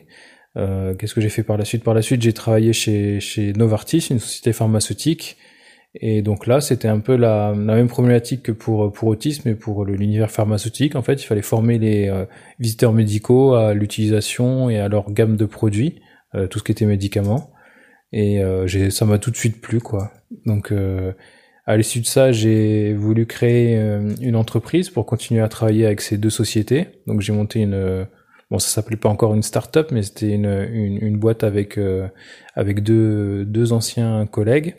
Euh, 0.58 0.96
qu'est-ce 0.96 1.14
que 1.14 1.22
j'ai 1.22 1.30
fait 1.30 1.44
par 1.44 1.58
la 1.58 1.66
suite? 1.66 1.84
Par 1.84 1.94
la 1.94 2.02
suite, 2.02 2.22
j'ai 2.22 2.34
travaillé 2.34 2.74
chez, 2.74 3.20
chez 3.20 3.54
Novartis, 3.54 4.08
une 4.10 4.20
société 4.20 4.54
pharmaceutique. 4.54 5.38
Et 5.96 6.22
donc 6.22 6.46
là, 6.46 6.62
c'était 6.62 6.88
un 6.88 7.00
peu 7.00 7.16
la, 7.16 7.54
la, 7.56 7.76
même 7.76 7.88
problématique 7.88 8.44
que 8.44 8.52
pour, 8.52 8.92
pour 8.92 9.08
autisme 9.08 9.50
et 9.50 9.56
pour 9.56 9.86
l'univers 9.86 10.30
pharmaceutique. 10.30 10.96
En 10.96 11.02
fait, 11.02 11.22
il 11.22 11.26
fallait 11.26 11.42
former 11.42 11.80
les 11.80 12.10
euh, 12.10 12.26
visiteurs 12.60 12.94
médicaux 12.94 13.54
à 13.56 13.74
l'utilisation 13.74 14.70
et 14.70 14.80
à 14.80 14.88
leur 14.88 15.12
gamme 15.12 15.36
de 15.36 15.46
produits, 15.46 16.02
euh, 16.36 16.48
tout 16.48 16.60
ce 16.60 16.64
qui 16.64 16.72
était 16.72 16.86
médicaments. 16.86 17.52
Et 18.12 18.42
j'ai, 18.66 18.90
ça 18.90 19.06
m'a 19.06 19.20
tout 19.20 19.30
de 19.30 19.36
suite 19.36 19.62
plu, 19.62 19.80
quoi. 19.80 20.12
Donc, 20.48 20.74
à 21.68 21.78
l'issue 21.78 22.00
de 22.00 22.08
ça, 22.08 22.32
j'ai 22.32 22.96
voulu 22.96 23.28
créer 23.28 23.76
une 24.20 24.36
entreprise 24.36 24.90
pour 24.90 25.06
continuer 25.06 25.42
à 25.42 25.48
travailler 25.48 25.86
avec 25.86 26.02
ces 26.02 26.18
deux 26.18 26.32
sociétés. 26.32 26.88
Donc, 27.06 27.22
j'ai 27.22 27.34
monté 27.34 27.60
une 27.60 28.08
bon 28.52 28.60
ça 28.60 28.70
s'appelait 28.70 28.98
pas 28.98 29.10
encore 29.10 29.34
une 29.36 29.44
start-up 29.44 29.90
mais 29.92 30.04
c'était 30.04 30.32
une, 30.32 30.46
une, 30.46 30.98
une, 31.04 31.18
boîte 31.18 31.44
avec 31.44 31.78
euh, 31.78 32.08
avec 32.56 32.84
deux 32.84 33.46
deux 33.46 33.74
anciens 33.74 34.26
collègues 34.28 34.76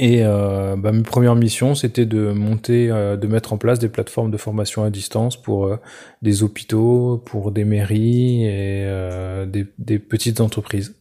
Et 0.00 0.24
euh, 0.24 0.74
bah, 0.76 0.90
mes 0.90 1.02
premières 1.04 1.36
missions, 1.36 1.76
c'était 1.76 2.06
de 2.06 2.32
monter, 2.32 2.90
euh, 2.90 3.16
de 3.16 3.28
mettre 3.28 3.52
en 3.52 3.58
place 3.58 3.78
des 3.78 3.88
plateformes 3.88 4.30
de 4.32 4.36
formation 4.36 4.82
à 4.82 4.90
distance 4.90 5.40
pour 5.40 5.66
euh, 5.66 5.76
des 6.20 6.42
hôpitaux, 6.42 7.22
pour 7.24 7.52
des 7.52 7.64
mairies 7.64 8.44
et 8.44 8.84
euh, 8.86 9.46
des, 9.46 9.66
des, 9.78 10.00
petites 10.00 10.40
entreprises. 10.40 10.96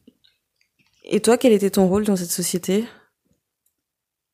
Et 1.05 1.22
toi, 1.22 1.38
quel 1.38 1.53
était 1.53 1.72
ton 1.72 1.88
rôle 1.88 2.05
dans 2.05 2.15
cette 2.15 2.29
société? 2.29 2.86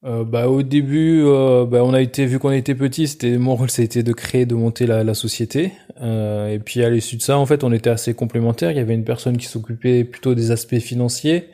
Euh, 0.05 0.23
bah, 0.23 0.47
au 0.47 0.63
début, 0.63 1.23
bah, 1.23 1.83
on 1.83 1.93
a 1.93 2.01
été 2.01 2.25
vu 2.25 2.39
qu'on 2.39 2.51
était 2.51 2.75
petit, 2.75 3.07
c'était 3.07 3.37
mon 3.37 3.55
rôle, 3.55 3.69
c'était 3.69 4.03
de 4.03 4.13
créer, 4.13 4.45
de 4.45 4.55
monter 4.55 4.85
la, 4.85 5.03
la 5.03 5.13
société. 5.13 5.73
et 6.01 6.59
puis 6.63 6.83
à 6.83 6.89
l'issue 6.89 7.17
de 7.17 7.21
ça, 7.21 7.37
en 7.37 7.45
fait, 7.45 7.63
on 7.63 7.71
était 7.71 7.89
assez 7.89 8.13
complémentaires. 8.13 8.71
Il 8.71 8.77
y 8.77 8.81
avait 8.81 8.95
une 8.95 9.05
personne 9.05 9.37
qui 9.37 9.47
s'occupait 9.47 10.03
plutôt 10.03 10.35
des 10.35 10.51
aspects 10.51 10.79
financiers 10.79 11.49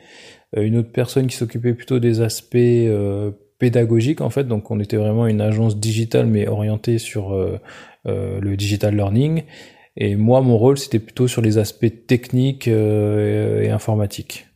euh, 0.56 0.62
une 0.62 0.76
autre 0.76 0.90
personne 0.90 1.26
qui 1.26 1.36
s'occupait 1.36 1.74
plutôt 1.74 1.98
des 1.98 2.20
aspects 2.20 2.56
euh, 2.56 3.30
pédagogiques 3.58 4.20
en 4.20 4.30
fait. 4.30 4.44
Donc 4.44 4.70
on 4.70 4.80
était 4.80 4.96
vraiment 4.96 5.26
une 5.26 5.40
agence 5.40 5.78
digitale 5.78 6.26
mais 6.26 6.46
orientée 6.46 6.98
sur 6.98 7.32
euh, 7.34 7.58
le 8.04 8.56
digital 8.56 8.94
learning. 8.94 9.42
Et 9.98 10.14
moi, 10.14 10.42
mon 10.42 10.58
rôle, 10.58 10.76
c'était 10.76 10.98
plutôt 10.98 11.26
sur 11.26 11.40
les 11.40 11.56
aspects 11.56 11.90
techniques 12.06 12.68
et, 12.68 13.70
informatiques. 13.70 14.46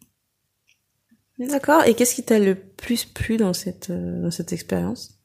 D'accord. 1.41 1.85
Et 1.87 1.95
qu'est-ce 1.95 2.15
qui 2.15 2.23
t'a 2.23 2.39
le 2.39 2.55
plus 2.55 3.05
plu 3.05 3.37
dans 3.37 3.55
cette 3.55 3.91
dans 3.91 4.31
cette 4.31 4.53
expérience? 4.53 5.21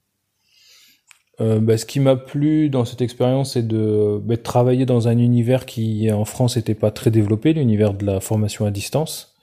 Euh, 1.41 1.60
bah, 1.60 1.77
ce 1.77 1.86
qui 1.86 2.00
m'a 2.00 2.15
plu 2.15 2.69
dans 2.69 2.86
cette 2.86 3.01
expérience, 3.01 3.53
c'est 3.53 3.67
de, 3.67 4.22
bah, 4.24 4.38
travailler 4.38 4.86
dans 4.86 5.10
un 5.10 5.17
univers 5.17 5.65
qui 5.65 6.10
en 6.12 6.24
France 6.24 6.55
n'était 6.55 6.75
pas 6.75 6.91
très 6.91 7.12
développé, 7.12 7.51
l'univers 7.51 7.93
de 7.93 8.05
la 8.05 8.22
formation 8.22 8.65
à 8.65 8.72
distance. 8.72 9.36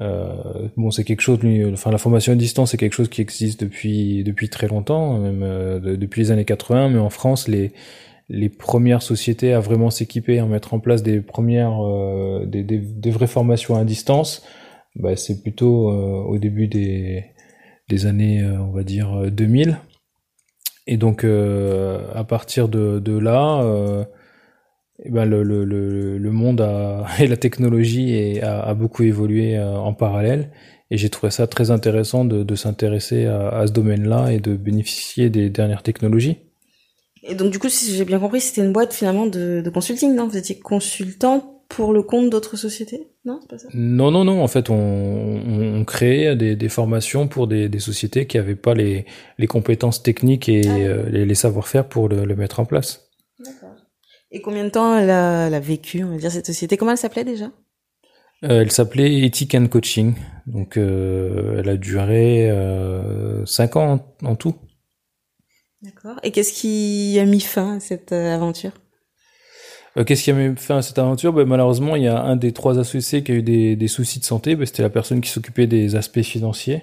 Euh, 0.00 0.68
bon, 0.76 0.90
c'est 0.90 1.04
quelque 1.04 1.20
chose. 1.20 1.38
Enfin, 1.72 1.90
la 1.90 1.98
formation 1.98 2.32
à 2.32 2.36
distance, 2.36 2.72
c'est 2.72 2.76
quelque 2.76 2.94
chose 2.94 3.08
qui 3.08 3.20
existe 3.20 3.60
depuis 3.60 4.24
depuis 4.24 4.48
très 4.48 4.68
longtemps, 4.68 5.18
même 5.18 5.42
euh, 5.42 5.96
depuis 5.96 6.22
les 6.22 6.30
années 6.30 6.44
80. 6.44 6.90
Mais 6.90 6.98
en 6.98 7.10
France, 7.10 7.48
les 7.48 7.72
les 8.30 8.48
premières 8.48 9.02
sociétés 9.02 9.52
à 9.52 9.60
vraiment 9.60 9.90
s'équiper, 9.90 10.38
à 10.38 10.46
mettre 10.46 10.74
en 10.74 10.80
place 10.80 11.02
des 11.02 11.20
premières 11.20 11.84
euh, 11.84 12.44
des, 12.46 12.62
des, 12.62 12.78
des, 12.78 13.10
vraies 13.10 13.26
formations 13.26 13.76
à 13.76 13.84
distance, 13.84 14.42
bah, 14.96 15.16
c'est 15.16 15.42
plutôt 15.42 15.90
euh, 15.90 16.22
au 16.22 16.38
début 16.38 16.68
des 16.68 17.24
des 17.88 18.06
années, 18.06 18.42
on 18.44 18.70
va 18.70 18.82
dire 18.82 19.30
2000. 19.30 19.78
Et 20.86 20.96
donc, 20.96 21.24
à 21.24 22.24
partir 22.24 22.68
de 22.68 22.98
de 22.98 23.18
là 23.18 24.06
eh 25.02 25.10
ben 25.10 25.24
le, 25.24 25.42
le, 25.42 25.64
le, 26.18 26.30
monde 26.30 26.60
a, 26.60 27.06
et 27.18 27.26
la 27.26 27.36
technologie 27.36 28.14
est, 28.14 28.42
a, 28.42 28.72
beaucoup 28.74 29.02
évolué 29.02 29.56
euh, 29.56 29.76
en 29.76 29.92
parallèle. 29.92 30.50
Et 30.90 30.98
j'ai 30.98 31.08
trouvé 31.08 31.30
ça 31.30 31.46
très 31.46 31.70
intéressant 31.70 32.24
de, 32.24 32.42
de 32.42 32.54
s'intéresser 32.54 33.26
à, 33.26 33.48
à, 33.48 33.66
ce 33.66 33.72
domaine-là 33.72 34.32
et 34.32 34.38
de 34.38 34.54
bénéficier 34.54 35.30
des 35.30 35.50
dernières 35.50 35.82
technologies. 35.82 36.36
Et 37.22 37.34
donc 37.34 37.50
du 37.50 37.58
coup, 37.58 37.68
si 37.68 37.94
j'ai 37.94 38.04
bien 38.04 38.20
compris, 38.20 38.40
c'était 38.40 38.60
une 38.60 38.72
boîte 38.72 38.92
finalement 38.92 39.26
de, 39.26 39.62
de 39.64 39.70
consulting, 39.70 40.14
non? 40.14 40.28
Vous 40.28 40.36
étiez 40.36 40.58
consultant 40.58 41.53
pour 41.74 41.92
le 41.92 42.02
compte 42.02 42.30
d'autres 42.30 42.56
sociétés? 42.56 43.08
Non, 43.24 43.38
c'est 43.40 43.48
pas 43.48 43.58
ça? 43.58 43.68
Non, 43.74 44.10
non, 44.10 44.24
non. 44.24 44.42
En 44.42 44.48
fait, 44.48 44.70
on, 44.70 44.74
on, 44.74 45.80
on 45.80 45.84
créait 45.84 46.36
des, 46.36 46.56
des, 46.56 46.68
formations 46.68 47.26
pour 47.28 47.46
des, 47.46 47.68
des 47.68 47.80
sociétés 47.80 48.26
qui 48.26 48.36
n'avaient 48.36 48.54
pas 48.54 48.74
les, 48.74 49.06
les 49.38 49.46
compétences 49.46 50.02
techniques 50.02 50.48
et 50.48 50.62
ah 50.66 50.76
euh, 50.76 51.08
les, 51.10 51.26
les 51.26 51.34
savoir-faire 51.34 51.88
pour 51.88 52.08
le, 52.08 52.24
le 52.24 52.36
mettre 52.36 52.60
en 52.60 52.64
place. 52.64 53.10
Et 54.30 54.40
combien 54.40 54.64
de 54.64 54.70
temps 54.70 54.96
elle 54.96 55.10
a, 55.10 55.46
elle 55.46 55.54
a 55.54 55.60
vécu, 55.60 56.02
on 56.02 56.10
va 56.10 56.16
dire, 56.16 56.30
cette 56.32 56.46
société? 56.46 56.76
Comment 56.76 56.92
elle 56.92 56.98
s'appelait 56.98 57.24
déjà? 57.24 57.50
Euh, 58.44 58.60
Elle 58.62 58.72
s'appelait 58.72 59.22
Ethic 59.24 59.54
and 59.54 59.68
Coaching. 59.68 60.14
Donc, 60.46 60.76
euh, 60.76 61.58
elle 61.58 61.68
a 61.68 61.76
duré 61.76 62.50
euh, 62.50 63.46
5 63.46 63.76
ans 63.76 64.06
en, 64.22 64.26
en 64.28 64.36
tout. 64.36 64.56
D'accord. 65.82 66.18
Et 66.22 66.30
qu'est-ce 66.30 66.52
qui 66.52 67.18
a 67.20 67.24
mis 67.24 67.40
fin 67.40 67.76
à 67.76 67.80
cette 67.80 68.12
aventure? 68.12 68.72
Euh, 69.96 70.04
Qu'est-ce 70.04 70.24
qui 70.24 70.30
a 70.30 70.76
à 70.76 70.82
cette 70.82 70.98
aventure? 70.98 71.32
Ben, 71.32 71.46
Malheureusement, 71.46 71.96
il 71.96 72.02
y 72.04 72.08
a 72.08 72.20
un 72.22 72.36
des 72.36 72.52
trois 72.52 72.78
associés 72.78 73.22
qui 73.22 73.32
a 73.32 73.34
eu 73.36 73.42
des, 73.42 73.76
des 73.76 73.88
soucis 73.88 74.20
de 74.20 74.24
santé. 74.24 74.56
Ben, 74.56 74.66
C'était 74.66 74.82
la 74.82 74.90
personne 74.90 75.20
qui 75.20 75.30
s'occupait 75.30 75.66
des 75.66 75.96
aspects 75.96 76.22
financiers. 76.22 76.82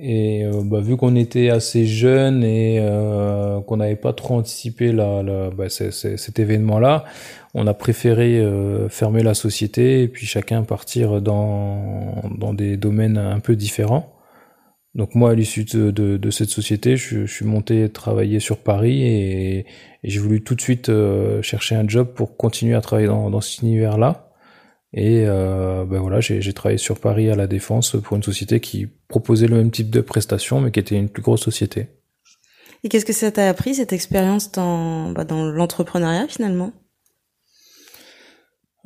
Et 0.00 0.44
euh, 0.44 0.62
bah, 0.64 0.80
vu 0.80 0.96
qu'on 0.96 1.16
était 1.16 1.50
assez 1.50 1.86
jeunes 1.86 2.42
et 2.44 2.78
euh, 2.80 3.60
qu'on 3.60 3.76
n'avait 3.76 3.96
pas 3.96 4.14
trop 4.14 4.36
anticipé 4.36 4.90
la, 4.90 5.22
la 5.22 5.50
bah, 5.50 5.68
cet 5.68 6.38
événement-là, 6.38 7.04
on 7.52 7.66
a 7.66 7.74
préféré 7.74 8.38
euh, 8.38 8.88
fermer 8.88 9.22
la 9.22 9.34
société 9.34 10.02
et 10.02 10.08
puis 10.08 10.24
chacun 10.26 10.62
partir 10.62 11.20
dans, 11.20 12.22
dans 12.38 12.54
des 12.54 12.78
domaines 12.78 13.18
un 13.18 13.40
peu 13.40 13.54
différents. 13.54 14.10
Donc 14.94 15.14
moi, 15.14 15.30
à 15.30 15.34
l'issue 15.34 15.64
de, 15.64 15.90
de, 15.90 16.18
de, 16.18 16.30
cette 16.30 16.50
société, 16.50 16.96
je, 16.96 17.24
je, 17.24 17.32
suis 17.32 17.46
monté 17.46 17.88
travailler 17.88 18.40
sur 18.40 18.58
Paris 18.58 19.02
et, 19.02 19.66
j'ai 20.04 20.18
voulu 20.18 20.42
tout 20.42 20.54
de 20.54 20.60
suite 20.60 20.88
euh, 20.88 21.40
chercher 21.42 21.76
un 21.76 21.88
job 21.88 22.12
pour 22.14 22.36
continuer 22.36 22.74
à 22.74 22.80
travailler 22.80 23.08
dans, 23.08 23.30
dans 23.30 23.40
cet 23.40 23.62
univers-là. 23.62 24.32
Et 24.94 25.24
euh, 25.26 25.86
ben 25.86 26.00
voilà, 26.00 26.20
j'ai 26.20 26.52
travaillé 26.52 26.76
sur 26.76 27.00
Paris 27.00 27.30
à 27.30 27.34
la 27.36 27.46
Défense 27.46 27.96
pour 28.02 28.16
une 28.16 28.22
société 28.22 28.60
qui 28.60 28.88
proposait 29.08 29.46
le 29.46 29.56
même 29.56 29.70
type 29.70 29.88
de 29.88 30.02
prestations, 30.02 30.60
mais 30.60 30.70
qui 30.70 30.80
était 30.80 30.96
une 30.96 31.08
plus 31.08 31.22
grosse 31.22 31.40
société. 31.40 31.88
Et 32.84 32.88
qu'est-ce 32.88 33.06
que 33.06 33.14
ça 33.14 33.30
t'a 33.30 33.48
appris 33.48 33.76
cette 33.76 33.92
expérience 33.92 34.52
dans 34.52 35.10
bah, 35.12 35.24
dans 35.24 35.46
l'entrepreneuriat 35.46 36.26
finalement? 36.28 36.72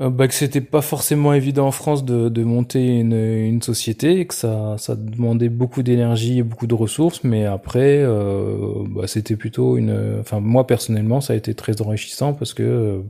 Euh, 0.00 0.11
bah, 0.11 0.29
que 0.29 0.35
c'était 0.35 0.61
pas 0.61 0.83
forcément 0.83 1.33
évident 1.33 1.67
en 1.67 1.71
France 1.71 2.05
de, 2.05 2.29
de 2.29 2.45
monter 2.45 2.99
une, 3.00 3.15
une 3.15 3.62
société, 3.62 4.26
que 4.26 4.35
ça, 4.35 4.76
ça 4.79 4.95
demandait 4.97 5.49
beaucoup 5.49 5.83
d'énergie 5.83 6.38
et 6.38 6.43
beaucoup 6.43 6.67
de 6.67 6.75
ressources, 6.75 7.25
mais 7.25 7.47
après, 7.47 7.99
euh, 8.03 8.85
bah, 8.88 9.07
c'était 9.07 9.37
plutôt 9.37 9.76
une. 9.79 10.19
Enfin, 10.21 10.41
moi 10.41 10.67
personnellement, 10.67 11.21
ça 11.21 11.33
a 11.33 11.37
été 11.37 11.55
très 11.55 11.81
enrichissant 11.81 12.35
parce 12.35 12.55
que 12.55 13.03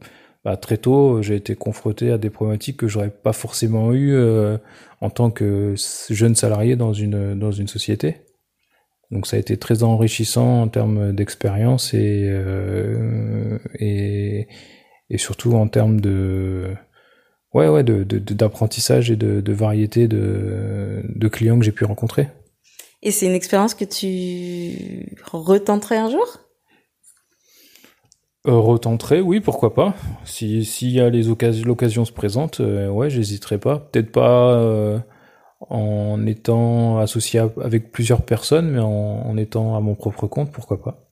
bah, 0.46 0.56
très 0.56 0.78
tôt, 0.78 1.22
j'ai 1.22 1.34
été 1.34 1.56
confronté 1.56 2.12
à 2.12 2.18
des 2.18 2.30
problématiques 2.30 2.76
que 2.76 2.86
j'aurais 2.86 3.10
pas 3.10 3.32
forcément 3.32 3.92
eu 3.92 4.14
euh, 4.14 4.58
en 5.00 5.10
tant 5.10 5.30
que 5.32 5.74
jeune 6.08 6.36
salarié 6.36 6.76
dans 6.76 6.92
une 6.92 7.36
dans 7.36 7.50
une 7.50 7.66
société. 7.66 8.18
Donc 9.10 9.26
ça 9.26 9.36
a 9.36 9.40
été 9.40 9.56
très 9.56 9.82
enrichissant 9.82 10.62
en 10.62 10.68
termes 10.68 11.12
d'expérience 11.12 11.94
et, 11.94 12.26
euh, 12.28 13.58
et 13.80 14.46
et 15.10 15.18
surtout 15.18 15.52
en 15.54 15.68
termes 15.68 16.00
de 16.00 16.74
ouais 17.54 17.68
ouais 17.68 17.84
de 17.84 18.02
d'apprentissage 18.04 19.10
et 19.10 19.16
de, 19.16 19.40
de 19.40 19.52
variété 19.52 20.08
de 20.08 21.02
de 21.04 21.28
clients 21.28 21.58
que 21.58 21.64
j'ai 21.64 21.72
pu 21.72 21.84
rencontrer. 21.84 22.28
Et 23.02 23.10
c'est 23.10 23.26
une 23.26 23.34
expérience 23.34 23.74
que 23.74 23.84
tu 23.84 25.16
retenterais 25.24 25.98
un 25.98 26.10
jour? 26.10 26.38
Euh, 28.46 28.58
retenterai, 28.58 29.20
oui, 29.20 29.40
pourquoi 29.40 29.74
pas. 29.74 29.94
Si 30.24 30.64
s'il 30.64 30.90
y 30.90 31.00
a 31.00 31.10
les 31.10 31.28
occasions, 31.28 31.66
l'occasion 31.66 32.04
se 32.04 32.12
présente, 32.12 32.60
euh, 32.60 32.88
ouais, 32.88 33.10
j'hésiterai 33.10 33.58
pas. 33.58 33.78
Peut-être 33.78 34.12
pas 34.12 34.54
euh, 34.54 34.98
en 35.68 36.24
étant 36.26 36.98
associé 36.98 37.40
avec 37.40 37.90
plusieurs 37.90 38.22
personnes, 38.22 38.70
mais 38.70 38.78
en, 38.78 38.88
en, 38.88 39.36
étant 39.36 39.76
à 39.76 39.80
mon 39.80 39.96
propre 39.96 40.28
compte, 40.28 40.52
pourquoi 40.52 40.80
pas. 40.80 41.05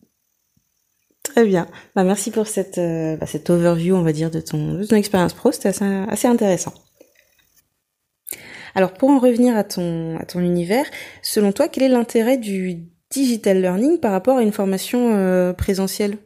Très 1.34 1.46
bien. 1.46 1.66
Bah, 1.96 2.04
merci 2.04 2.30
pour 2.30 2.46
cette 2.46 2.78
euh, 2.78 3.16
bah, 3.16 3.26
cette 3.26 3.50
overview, 3.50 3.96
on 3.96 4.02
va 4.02 4.12
dire, 4.12 4.30
de 4.30 4.40
ton, 4.40 4.74
de 4.74 4.84
ton 4.84 4.94
expérience 4.94 5.32
pro. 5.32 5.50
C'était 5.50 5.70
assez, 5.70 6.28
intéressant. 6.28 6.72
Alors, 8.76 8.92
pour 8.92 9.10
en 9.10 9.18
revenir 9.18 9.56
à 9.56 9.64
ton 9.64 10.16
à 10.18 10.26
ton 10.26 10.38
univers, 10.38 10.84
selon 11.22 11.50
toi, 11.50 11.66
quel 11.66 11.82
est 11.82 11.88
l'intérêt 11.88 12.38
du 12.38 12.84
digital 13.10 13.60
learning 13.60 13.98
par 13.98 14.12
rapport 14.12 14.36
à 14.36 14.42
une 14.42 14.52
formation 14.52 15.12
euh, 15.12 15.52
présentielle? 15.52 16.18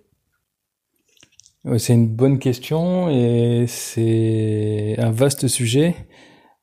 C'est 1.79 1.95
une 1.95 2.09
bonne 2.09 2.39
question 2.39 3.09
et 3.09 3.65
c'est 3.67 4.95
un 4.99 5.11
vaste 5.11 5.49
sujet. 5.49 5.95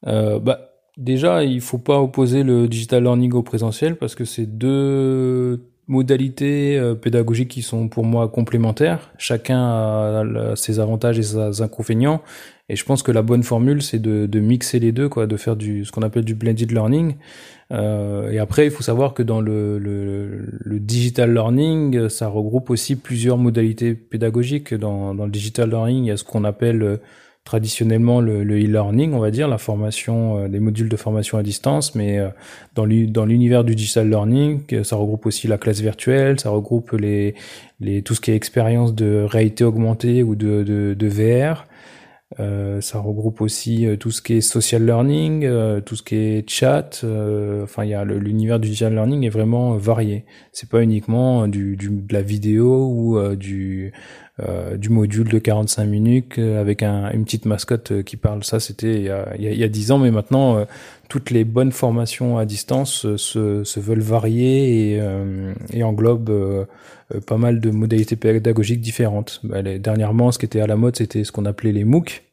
Euh, 0.06 0.38
bah, 0.38 0.70
déjà, 0.98 1.44
il 1.44 1.62
faut 1.62 1.80
pas 1.80 2.00
opposer 2.00 2.44
le 2.44 2.68
digital 2.68 3.02
learning 3.02 3.34
au 3.34 3.42
présentiel 3.42 3.96
parce 3.96 4.14
que 4.14 4.24
c'est 4.24 4.46
deux 4.46 5.72
modalités 5.88 6.78
euh, 6.78 6.96
pédagogiques 6.96 7.50
qui 7.50 7.62
sont 7.62 7.88
pour 7.88 8.06
moi 8.06 8.28
complémentaires. 8.28 9.12
Chacun 9.18 9.60
a 9.60 10.56
ses 10.56 10.80
avantages 10.80 11.20
et 11.20 11.24
ses 11.24 11.62
inconvénients. 11.62 12.22
Et 12.68 12.76
je 12.76 12.84
pense 12.84 13.04
que 13.04 13.12
la 13.12 13.22
bonne 13.22 13.44
formule, 13.44 13.84
c'est 13.84 14.00
de, 14.00 14.26
de, 14.26 14.40
mixer 14.40 14.80
les 14.80 14.92
deux, 14.92 15.08
quoi, 15.08 15.28
de 15.28 15.38
faire 15.38 15.56
du 15.56 15.86
ce 15.86 15.92
qu'on 15.92 16.02
appelle 16.02 16.26
du 16.26 16.34
blended 16.34 16.72
learning. 16.72 17.16
Euh, 17.72 18.32
et 18.32 18.40
après, 18.40 18.66
il 18.66 18.72
faut 18.72 18.82
savoir 18.82 19.14
que 19.14 19.22
dans 19.22 19.40
le, 19.40 19.78
le, 19.78 20.48
le, 20.50 20.80
digital 20.80 21.32
learning, 21.32 22.10
ça 22.10 22.28
regroupe 22.28 22.72
aussi 22.72 22.96
plusieurs 22.96 23.38
modalités 23.38 23.94
pédagogiques. 23.94 24.74
Dans, 24.74 25.14
dans 25.14 25.26
le 25.26 25.32
digital 25.32 25.70
learning, 25.70 26.06
il 26.06 26.08
y 26.08 26.12
a 26.12 26.18
ce 26.18 26.24
qu'on 26.24 26.44
appelle 26.44 27.00
traditionnellement 27.46 28.22
le 28.22 28.42
e-learning, 28.42 29.14
on 29.14 29.20
va 29.20 29.30
dire, 29.30 29.48
la 29.48 29.60
formation, 29.60 30.40
euh, 30.40 30.48
des 30.48 30.60
modules 30.60 30.90
de 30.90 30.98
formation 30.98 31.38
à 31.38 31.44
distance, 31.44 31.94
mais 31.94 32.18
euh, 32.18 32.30
dans 32.74 32.86
l'univers 33.26 33.64
du 33.64 33.76
digital 33.76 34.10
learning, 34.10 34.84
ça 34.84 34.96
regroupe 34.96 35.28
aussi 35.28 35.48
la 35.48 35.60
classe 35.60 35.80
virtuelle, 35.80 36.40
ça 36.40 36.50
regroupe 36.50 36.92
les, 36.94 37.36
les 37.80 38.02
tout 38.02 38.16
ce 38.16 38.22
qui 38.22 38.32
est 38.32 38.36
expérience 38.36 38.96
de 38.96 39.24
réalité 39.30 39.64
augmentée 39.64 40.24
ou 40.24 40.36
de, 40.36 40.64
de, 40.64 40.96
de 40.96 41.08
VR. 41.08 41.68
Euh, 42.40 42.82
ça 42.82 43.00
regroupe 43.00 43.40
aussi 43.40 43.88
tout 44.00 44.10
ce 44.10 44.24
qui 44.24 44.34
est 44.34 44.42
social 44.42 44.84
learning, 44.84 45.48
tout 45.86 45.96
ce 45.96 46.02
qui 46.02 46.16
est 46.16 46.50
chat. 46.50 47.06
enfin, 47.64 47.84
il 47.84 47.92
y 47.92 47.94
a 47.94 48.04
l'univers 48.04 48.60
du 48.60 48.70
digital 48.70 48.94
learning 48.94 49.24
est 49.24 49.30
vraiment 49.30 49.78
varié. 49.78 50.26
C'est 50.52 50.68
pas 50.68 50.82
uniquement 50.82 51.48
du, 51.48 51.78
du, 51.78 51.90
de 51.90 52.14
la 52.14 52.24
vidéo 52.24 52.90
ou 52.90 53.36
du 53.36 53.94
euh, 54.42 54.76
du 54.76 54.90
module 54.90 55.30
de 55.30 55.40
45 55.40 55.86
minutes 55.86 56.40
euh, 56.40 56.60
avec 56.60 56.84
un, 56.84 57.10
une 57.12 57.24
petite 57.24 57.46
mascotte 57.46 57.94
euh, 57.94 58.04
qui 58.04 58.18
parle. 58.18 58.44
Ça, 58.44 58.60
c'était 58.60 58.96
il 58.96 59.06
y 59.06 59.10
a, 59.10 59.34
il 59.38 59.58
y 59.58 59.64
a 59.64 59.70
10 59.70 59.94
ans, 59.94 59.98
mais 59.98 60.12
maintenant, 60.12 60.66
toutes 61.08 61.30
les 61.30 61.46
bonnes 61.46 61.72
formations 61.72 62.38
à 62.38 62.46
distance 62.46 63.16
se, 63.16 63.64
se 63.64 63.80
veulent 63.80 64.02
varier 64.02 64.96
et, 64.96 65.02
et 65.72 65.84
englobent 65.84 66.68
pas 67.28 67.38
mal 67.38 67.62
de 67.62 67.70
modalités 67.70 68.18
pédagogiques 68.18 68.82
différentes. 68.82 69.40
Bah, 69.44 69.62
les, 69.62 69.80
dernièrement, 69.80 70.34
ce 70.34 70.40
qui 70.40 70.46
était 70.46 70.60
à 70.60 70.68
la 70.68 70.76
mode, 70.76 70.98
c'était 70.98 71.24
ce 71.24 71.32
qu'on 71.32 71.46
appelait 71.46 71.72
les 71.72 71.86
MOOC. 71.86 72.24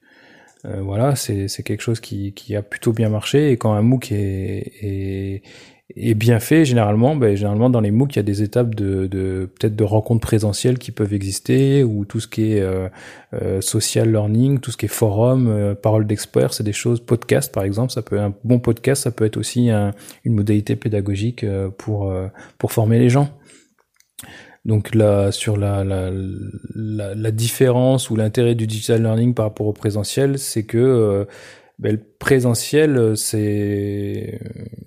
voilà, 0.65 1.15
c'est 1.15 1.63
quelque 1.63 1.83
chose 1.83 2.01
qui, 2.01 2.33
qui 2.33 2.57
a 2.57 2.63
plutôt 2.63 2.93
bien 2.93 3.11
marché. 3.11 3.53
Et 3.53 3.57
quand 3.57 3.75
un 3.75 3.83
MOOC 3.83 4.11
est, 4.11 4.73
est, 4.83 5.43
et 5.97 6.15
bien 6.15 6.41
fait 6.41 6.65
généralement 6.65 7.17
ben, 7.17 7.37
généralement 7.37 7.71
dans 7.71 7.81
les 7.81 7.91
MOOC 7.91 8.15
il 8.15 8.17
y 8.17 8.21
a 8.21 8.23
des 8.23 8.43
étapes 8.43 8.75
de, 8.75 9.07
de 9.07 9.49
peut-être 9.59 9.77
de 9.77 9.85
rencontres 9.85 10.21
présentielles 10.21 10.79
qui 10.79 10.91
peuvent 10.91 11.13
exister 11.13 11.85
ou 11.85 12.05
tout 12.05 12.21
ce 12.21 12.29
qui 12.29 12.53
est 12.53 12.61
euh, 12.61 12.89
euh 13.35 13.61
social 13.61 14.11
learning 14.11 14.61
tout 14.61 14.71
ce 14.71 14.77
qui 14.77 14.87
est 14.87 14.89
forum 14.89 15.49
euh, 15.49 15.75
parole 15.75 16.07
d'experts 16.07 16.55
c'est 16.55 16.65
des 16.65 16.73
choses 16.73 17.01
podcast 17.01 17.53
par 17.53 17.65
exemple 17.65 17.93
ça 17.93 18.03
peut 18.03 18.19
un 18.19 18.35
bon 18.45 18.59
podcast 18.59 19.03
ça 19.03 19.11
peut 19.11 19.25
être 19.25 19.37
aussi 19.37 19.71
un, 19.71 19.93
une 20.25 20.35
modalité 20.35 20.77
pédagogique 20.77 21.45
euh, 21.45 21.69
pour 21.69 22.13
pour 22.59 22.73
former 22.73 22.99
les 22.99 23.09
gens. 23.09 23.29
Donc 24.65 24.95
là, 24.95 25.33
sur 25.33 25.57
la, 25.57 25.83
la, 25.83 26.11
la, 26.75 27.15
la 27.15 27.31
différence 27.33 28.11
ou 28.11 28.17
l'intérêt 28.17 28.55
du 28.55 28.69
digital 28.69 29.03
learning 29.03 29.35
par 29.35 29.47
rapport 29.47 29.67
au 29.67 29.73
présentiel, 29.73 30.39
c'est 30.39 30.65
que 30.65 31.27
ben, 31.83 31.93
le 31.93 32.01
présentiel, 32.21 32.97
euh, 32.97 33.17
c'est 33.17 34.41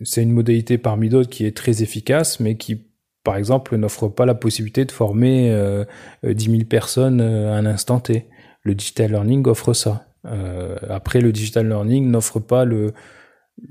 c'est 0.03 0.23
une 0.23 0.31
modalité 0.31 0.77
parmi 0.77 1.09
d'autres 1.09 1.29
qui 1.29 1.45
est 1.45 1.55
très 1.55 1.83
efficace, 1.83 2.39
mais 2.39 2.55
qui, 2.55 2.85
par 3.25 3.35
exemple, 3.35 3.75
n'offre 3.75 4.07
pas 4.07 4.25
la 4.25 4.33
possibilité 4.33 4.85
de 4.85 4.91
former 4.93 5.51
euh, 5.51 5.83
10 6.23 6.51
000 6.51 6.63
personnes 6.63 7.19
euh, 7.19 7.53
à 7.53 7.57
un 7.57 7.65
instant 7.65 7.99
T. 7.99 8.27
Le 8.63 8.75
digital 8.75 9.11
learning 9.11 9.45
offre 9.45 9.73
ça. 9.73 10.07
Euh, 10.25 10.77
après, 10.89 11.19
le 11.19 11.33
digital 11.33 11.67
learning 11.67 12.09
n'offre 12.09 12.39
pas 12.39 12.63
le 12.63 12.93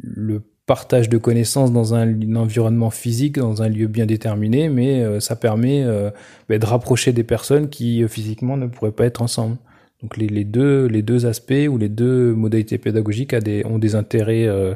le 0.00 0.43
partage 0.66 1.11
de 1.11 1.19
connaissances 1.19 1.73
dans 1.73 1.95
un, 1.95 2.37
environnement 2.37 2.90
physique, 2.90 3.38
dans 3.38 3.62
un 3.62 3.69
lieu 3.69 3.87
bien 3.87 4.07
déterminé, 4.07 4.71
mais 4.71 5.02
euh, 5.02 5.21
ça 5.21 5.37
permet 5.37 5.85
ben, 6.49 6.59
de 6.59 6.66
rapprocher 6.66 7.12
des 7.12 7.25
personnes 7.25 7.69
qui 7.69 8.07
physiquement 8.09 8.57
ne 8.57 8.66
pourraient 8.66 8.93
pas 8.93 9.07
être 9.07 9.23
ensemble. 9.23 9.57
Donc 10.05 10.19
les, 10.19 10.45
deux, 10.45 10.85
les 10.85 11.01
deux 11.01 11.25
aspects 11.25 11.67
ou 11.67 11.79
les 11.79 11.89
deux 11.89 12.35
modalités 12.35 12.77
pédagogiques 12.77 13.35
ont 13.65 13.79
des 13.79 13.95
intérêts 13.95 14.47
euh, 14.47 14.75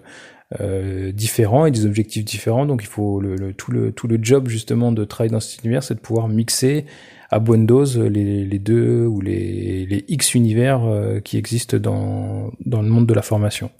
euh, 0.58 1.12
différents 1.12 1.66
et 1.66 1.70
des 1.70 1.84
objectifs 1.84 2.24
différents. 2.24 2.64
Donc 2.64 2.82
il 2.82 2.86
faut 2.86 3.22
tout, 3.58 3.70
le, 3.70 3.92
tout 3.92 4.08
le 4.08 4.18
job 4.22 4.48
justement 4.48 4.90
de 4.90 5.04
travail 5.04 5.30
dans 5.30 5.38
cet 5.38 5.64
univers, 5.64 5.82
c'est 5.82 5.96
de 5.96 6.00
pouvoir 6.00 6.28
mixer 6.28 6.86
à 7.28 7.40
bonne 7.40 7.66
dose 7.66 7.98
les, 7.98 8.46
les 8.46 8.58
deux 8.58 9.04
ou 9.04 9.20
les, 9.20 9.84
les 9.84 10.06
X 10.08 10.34
univers 10.34 10.82
euh, 10.86 11.20
qui 11.20 11.36
existent 11.36 11.76
dans, 11.76 12.50
dans 12.64 12.80
le 12.80 12.88
monde 12.88 13.06
de 13.06 13.12
la 13.12 13.20
formation. 13.20 13.70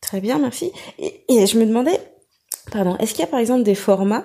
Très 0.00 0.20
bien, 0.20 0.38
merci. 0.38 0.70
Et, 1.00 1.24
et 1.28 1.46
je 1.46 1.58
me 1.58 1.66
demandais, 1.66 1.98
pardon, 2.70 2.96
est-ce 2.98 3.12
qu'il 3.12 3.24
y 3.24 3.26
a 3.26 3.30
par 3.30 3.40
exemple 3.40 3.64
des 3.64 3.74
formats 3.74 4.24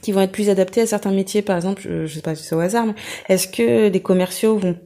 qui 0.00 0.12
vont 0.12 0.22
être 0.22 0.32
plus 0.32 0.48
adaptés 0.48 0.80
à 0.80 0.86
certains 0.86 1.12
métiers, 1.12 1.42
par 1.42 1.56
exemple, 1.56 1.82
je, 1.82 2.06
je 2.06 2.14
sais 2.14 2.22
pas 2.22 2.34
si 2.34 2.42
c'est 2.42 2.54
au 2.54 2.60
hasard, 2.60 2.86
mais 2.86 2.94
est-ce 3.28 3.48
que 3.48 3.90
les 3.90 4.00
commerciaux 4.00 4.56
vont 4.56 4.78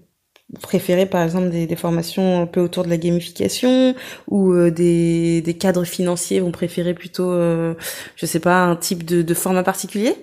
préférez 0.59 1.07
par 1.07 1.23
exemple 1.23 1.51
des, 1.51 1.67
des, 1.67 1.77
formations 1.77 2.43
un 2.43 2.47
peu 2.47 2.61
autour 2.61 2.85
de 2.85 2.89
la 2.89 2.97
gamification 2.97 3.95
ou 4.29 4.53
euh, 4.53 4.71
des, 4.71 5.43
des, 5.43 5.55
cadres 5.55 5.85
financiers 5.85 6.41
vont 6.41 6.51
préférer 6.51 6.95
plutôt, 6.95 7.31
euh, 7.31 7.75
je 8.17 8.27
sais 8.27 8.41
pas, 8.41 8.65
un 8.65 8.77
type 8.77 9.05
de, 9.05 9.23
de 9.23 9.35
format 9.35 9.63
particulier? 9.63 10.15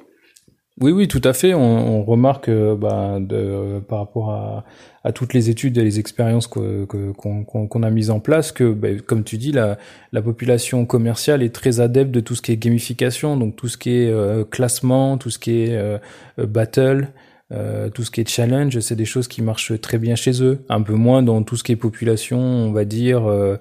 Oui, 0.80 0.92
oui, 0.92 1.08
tout 1.08 1.22
à 1.24 1.34
fait. 1.34 1.56
On, 1.56 2.00
on 2.00 2.04
remarque 2.04 2.50
euh, 2.50 2.76
bah, 2.76 3.18
de, 3.20 3.80
par 3.88 4.00
rapport 4.00 4.30
à, 4.32 4.64
à, 5.04 5.12
toutes 5.12 5.34
les 5.34 5.50
études 5.50 5.76
et 5.80 5.84
les 5.84 5.98
expériences 5.98 6.46
qu'on 6.46 6.86
que, 6.86 7.84
a 7.84 7.90
mises 7.90 8.12
en 8.12 8.20
place 8.20 8.52
que, 8.52 8.72
bah, 8.72 8.90
comme 9.06 9.24
tu 9.24 9.38
dis, 9.38 9.52
la, 9.52 9.80
la, 10.12 10.22
population 10.22 10.86
commerciale 10.86 11.42
est 11.42 11.56
très 11.56 11.80
adepte 11.80 12.12
de 12.12 12.20
tout 12.20 12.36
ce 12.36 12.44
qui 12.44 12.52
est 12.52 12.58
gamification, 12.58 13.38
donc 13.38 13.56
tout 13.56 13.70
ce 13.70 13.78
qui 13.78 13.90
est 13.92 14.12
euh, 14.12 14.44
classement, 14.44 15.18
tout 15.18 15.32
ce 15.32 15.40
qui 15.40 15.64
est 15.64 16.00
battle. 16.38 17.08
Euh, 17.52 17.90
tout 17.90 18.04
ce 18.04 18.12
qui 18.12 18.22
est 18.22 18.30
challenge, 18.30 18.80
c'est 18.80 18.96
des 18.96 19.06
choses 19.06 19.28
qui 19.28 19.42
marchent 19.42 19.80
très 19.80 19.98
bien 19.98 20.16
chez 20.16 20.44
eux. 20.44 20.66
Un 20.70 20.82
peu 20.82 20.94
moins 20.94 21.24
dans 21.24 21.44
tout 21.44 21.56
ce 21.56 21.64
qui 21.64 21.72
est 21.72 21.78
population, 21.78 22.40
on 22.40 22.72
va 22.72 22.86
dire 22.86 23.30
euh, 23.30 23.58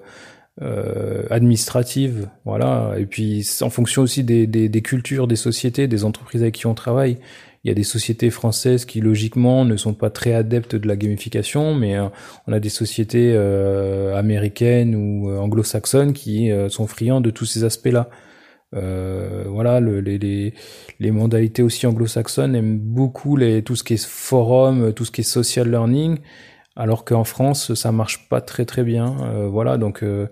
euh, 0.63 1.23
administrative, 1.29 2.29
voilà. 2.43 2.95
Et 2.97 3.05
puis 3.05 3.47
en 3.61 3.69
fonction 3.69 4.01
aussi 4.01 4.23
des, 4.23 4.47
des, 4.47 4.69
des, 4.69 4.81
cultures, 4.81 5.27
des 5.27 5.35
sociétés, 5.35 5.87
des 5.87 6.03
entreprises 6.03 6.41
avec 6.41 6.55
qui 6.55 6.65
on 6.65 6.73
travaille. 6.73 7.19
Il 7.63 7.67
y 7.67 7.71
a 7.71 7.75
des 7.75 7.83
sociétés 7.83 8.31
françaises 8.31 8.85
qui 8.85 8.99
logiquement 8.99 9.65
ne 9.65 9.77
sont 9.77 9.93
pas 9.93 10.09
très 10.09 10.33
adeptes 10.33 10.75
de 10.75 10.87
la 10.87 10.95
gamification, 10.95 11.75
mais 11.75 11.95
euh, 11.95 12.07
on 12.47 12.53
a 12.53 12.59
des 12.59 12.69
sociétés 12.69 13.33
euh, 13.35 14.17
américaines 14.17 14.95
ou 14.95 15.29
anglo-saxonnes 15.29 16.13
qui 16.13 16.49
sont 16.69 16.87
friands 16.87 17.21
de 17.21 17.29
tous 17.29 17.45
ces 17.45 17.63
aspects-là. 17.63 18.09
Euh, 18.75 19.45
voilà, 19.47 19.79
le, 19.79 20.01
les, 20.01 20.17
les, 20.17 20.53
les, 20.99 21.11
modalités 21.11 21.63
aussi 21.63 21.87
anglo-saxonnes 21.87 22.55
aiment 22.55 22.79
beaucoup 22.79 23.37
les, 23.37 23.63
tout 23.63 23.75
ce 23.75 23.83
qui 23.83 23.93
est 23.93 24.05
forum, 24.05 24.93
tout 24.93 25.05
ce 25.05 25.11
qui 25.11 25.21
est 25.21 25.23
social 25.23 25.69
learning, 25.71 26.17
alors 26.75 27.05
qu'en 27.05 27.23
France, 27.23 27.73
ça 27.73 27.91
marche 27.91 28.27
pas 28.29 28.41
très 28.41 28.65
très 28.65 28.83
bien. 28.83 29.15
Euh, 29.23 29.47
voilà, 29.47 29.77
donc 29.77 30.03
euh, 30.03 30.27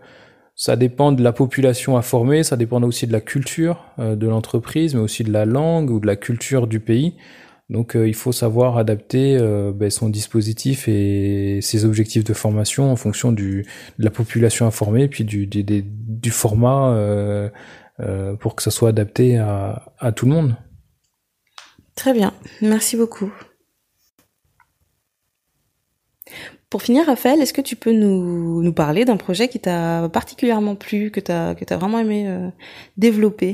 ça 0.54 0.76
dépend 0.76 1.12
de 1.12 1.24
la 1.24 1.32
population 1.32 1.98
à 1.98 2.02
former, 2.02 2.44
ça 2.44 2.58
dépend 2.58 2.82
aussi 2.84 3.08
de 3.08 3.14
la 3.14 3.22
culture 3.22 3.86
euh, 4.00 4.16
de 4.16 4.28
l'entreprise, 4.28 4.96
mais 4.96 5.02
aussi 5.02 5.24
de 5.24 5.32
la 5.32 5.46
langue 5.46 5.90
ou 5.90 6.00
de 6.00 6.08
la 6.08 6.16
culture 6.18 6.68
du 6.68 6.80
pays. 6.80 7.16
Donc 7.72 7.96
il 7.96 8.14
faut 8.14 8.32
savoir 8.32 8.78
adapter 8.78 9.40
ben, 9.74 9.90
son 9.90 10.08
dispositif 10.08 10.88
et 10.88 11.58
ses 11.64 11.84
objectifs 11.84 12.24
de 12.24 12.34
formation 12.36 12.92
en 12.92 12.96
fonction 12.96 13.32
du, 13.32 13.66
de 13.98 14.06
la 14.06 14.12
population 14.12 14.68
à 14.68 14.72
former, 14.72 15.08
puis 15.08 15.24
du, 15.24 15.48
du, 15.48 15.64
du 16.26 16.32
format 16.32 16.94
euh, 16.94 17.50
pour 18.40 18.56
que 18.56 18.64
ça 18.64 18.72
soit 18.72 18.90
adapté 18.90 19.38
à, 19.38 20.12
tout 20.16 20.26
le 20.26 20.32
monde. 20.32 20.56
Très 21.96 22.14
bien, 22.14 22.34
merci 22.62 22.98
beaucoup. 22.98 23.32
Pour 26.70 26.82
finir, 26.82 27.06
Raphaël, 27.06 27.42
est-ce 27.42 27.54
que 27.54 27.62
tu 27.62 27.78
peux 27.78 27.94
nous, 27.94 28.74
parler 28.74 29.06
d'un 29.06 29.18
projet 29.18 29.48
qui 29.48 29.60
t'a 29.60 30.10
particulièrement 30.10 30.76
plu, 30.76 31.10
que 31.10 31.20
tu 31.20 31.32
as, 31.32 31.56
que 31.56 31.74
as 31.74 31.78
vraiment 31.78 32.00
aimé 32.00 32.28
euh, 32.28 32.50
développer? 32.98 33.54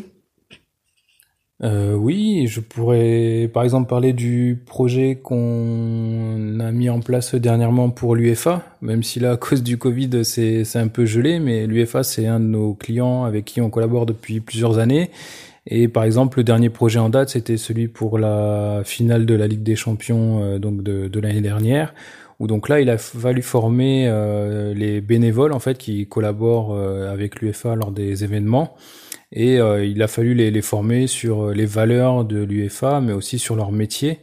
Euh, 1.63 1.93
oui, 1.93 2.47
je 2.47 2.59
pourrais 2.59 3.47
par 3.53 3.63
exemple 3.63 3.87
parler 3.87 4.13
du 4.13 4.59
projet 4.65 5.19
qu'on 5.21 6.59
a 6.59 6.71
mis 6.71 6.89
en 6.89 7.01
place 7.01 7.35
dernièrement 7.35 7.91
pour 7.91 8.15
l'UFA, 8.15 8.63
même 8.81 9.03
si 9.03 9.19
là 9.19 9.33
à 9.33 9.37
cause 9.37 9.61
du 9.61 9.77
Covid 9.77 10.25
c'est 10.25 10.65
un 10.75 10.87
peu 10.87 11.05
gelé, 11.05 11.39
mais 11.39 11.67
l'UFA 11.67 12.01
c'est 12.01 12.25
un 12.25 12.39
de 12.39 12.45
nos 12.45 12.73
clients 12.73 13.25
avec 13.25 13.45
qui 13.45 13.61
on 13.61 13.69
collabore 13.69 14.07
depuis 14.07 14.39
plusieurs 14.39 14.79
années. 14.79 15.11
Et 15.67 15.87
par 15.87 16.03
exemple 16.03 16.39
le 16.39 16.43
dernier 16.43 16.69
projet 16.69 16.97
en 16.97 17.09
date 17.09 17.29
c'était 17.29 17.57
celui 17.57 17.87
pour 17.87 18.17
la 18.17 18.81
finale 18.83 19.27
de 19.27 19.35
la 19.35 19.45
Ligue 19.45 19.61
des 19.61 19.75
Champions 19.75 20.43
euh, 20.43 20.57
donc 20.57 20.81
de, 20.81 21.19
l'année 21.19 21.41
dernière, 21.41 21.93
où 22.39 22.47
donc 22.47 22.69
là 22.69 22.81
il 22.81 22.89
a 22.89 22.97
fallu 22.97 23.43
former 23.43 24.07
euh, 24.07 24.73
les 24.73 24.99
bénévoles 24.99 25.53
en 25.53 25.59
fait 25.59 25.77
qui 25.77 26.07
collaborent 26.07 26.75
avec 26.75 27.39
l'UFA 27.39 27.75
lors 27.75 27.91
des 27.91 28.23
événements 28.23 28.75
et 29.31 29.59
euh, 29.59 29.85
il 29.85 30.01
a 30.01 30.07
fallu 30.07 30.33
les, 30.33 30.51
les, 30.51 30.61
former 30.61 31.07
sur 31.07 31.47
euh, 31.47 31.53
les 31.53 31.65
valeurs 31.65 32.25
de 32.25 32.43
l'UFA, 32.43 33.01
mais 33.01 33.13
aussi 33.13 33.39
sur 33.39 33.55
leur 33.55 33.71
métier. 33.71 34.19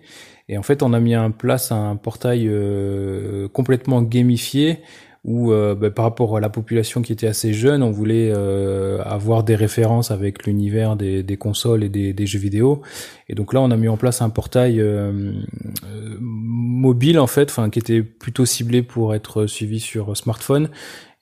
Et 0.48 0.56
en 0.56 0.62
fait, 0.62 0.82
on 0.82 0.92
a 0.92 1.00
mis 1.00 1.16
en 1.16 1.30
place 1.30 1.72
un 1.72 1.96
portail 1.96 2.46
euh, 2.48 3.48
complètement 3.48 4.02
gamifié 4.02 4.78
où, 5.24 5.52
euh, 5.52 5.74
bah, 5.74 5.90
par 5.90 6.06
rapport 6.06 6.36
à 6.38 6.40
la 6.40 6.48
population 6.48 7.02
qui 7.02 7.12
était 7.12 7.26
assez 7.26 7.52
jeune, 7.52 7.82
on 7.82 7.90
voulait 7.90 8.32
euh, 8.34 9.02
avoir 9.02 9.42
des 9.44 9.56
références 9.56 10.10
avec 10.10 10.46
l'univers 10.46 10.96
des, 10.96 11.22
des, 11.22 11.36
consoles 11.36 11.84
et 11.84 11.90
des, 11.90 12.14
des, 12.14 12.26
jeux 12.26 12.38
vidéo. 12.38 12.80
Et 13.28 13.34
donc 13.34 13.52
là, 13.52 13.60
on 13.60 13.70
a 13.70 13.76
mis 13.76 13.88
en 13.88 13.98
place 13.98 14.22
un 14.22 14.30
portail 14.30 14.82
mobile 16.20 17.18
en 17.18 17.26
fait, 17.26 17.52
qui 17.70 17.78
était 17.78 18.02
plutôt 18.02 18.46
ciblé 18.46 18.82
pour 18.82 19.14
être 19.14 19.46
suivi 19.46 19.80
sur 19.80 20.16
smartphone 20.16 20.70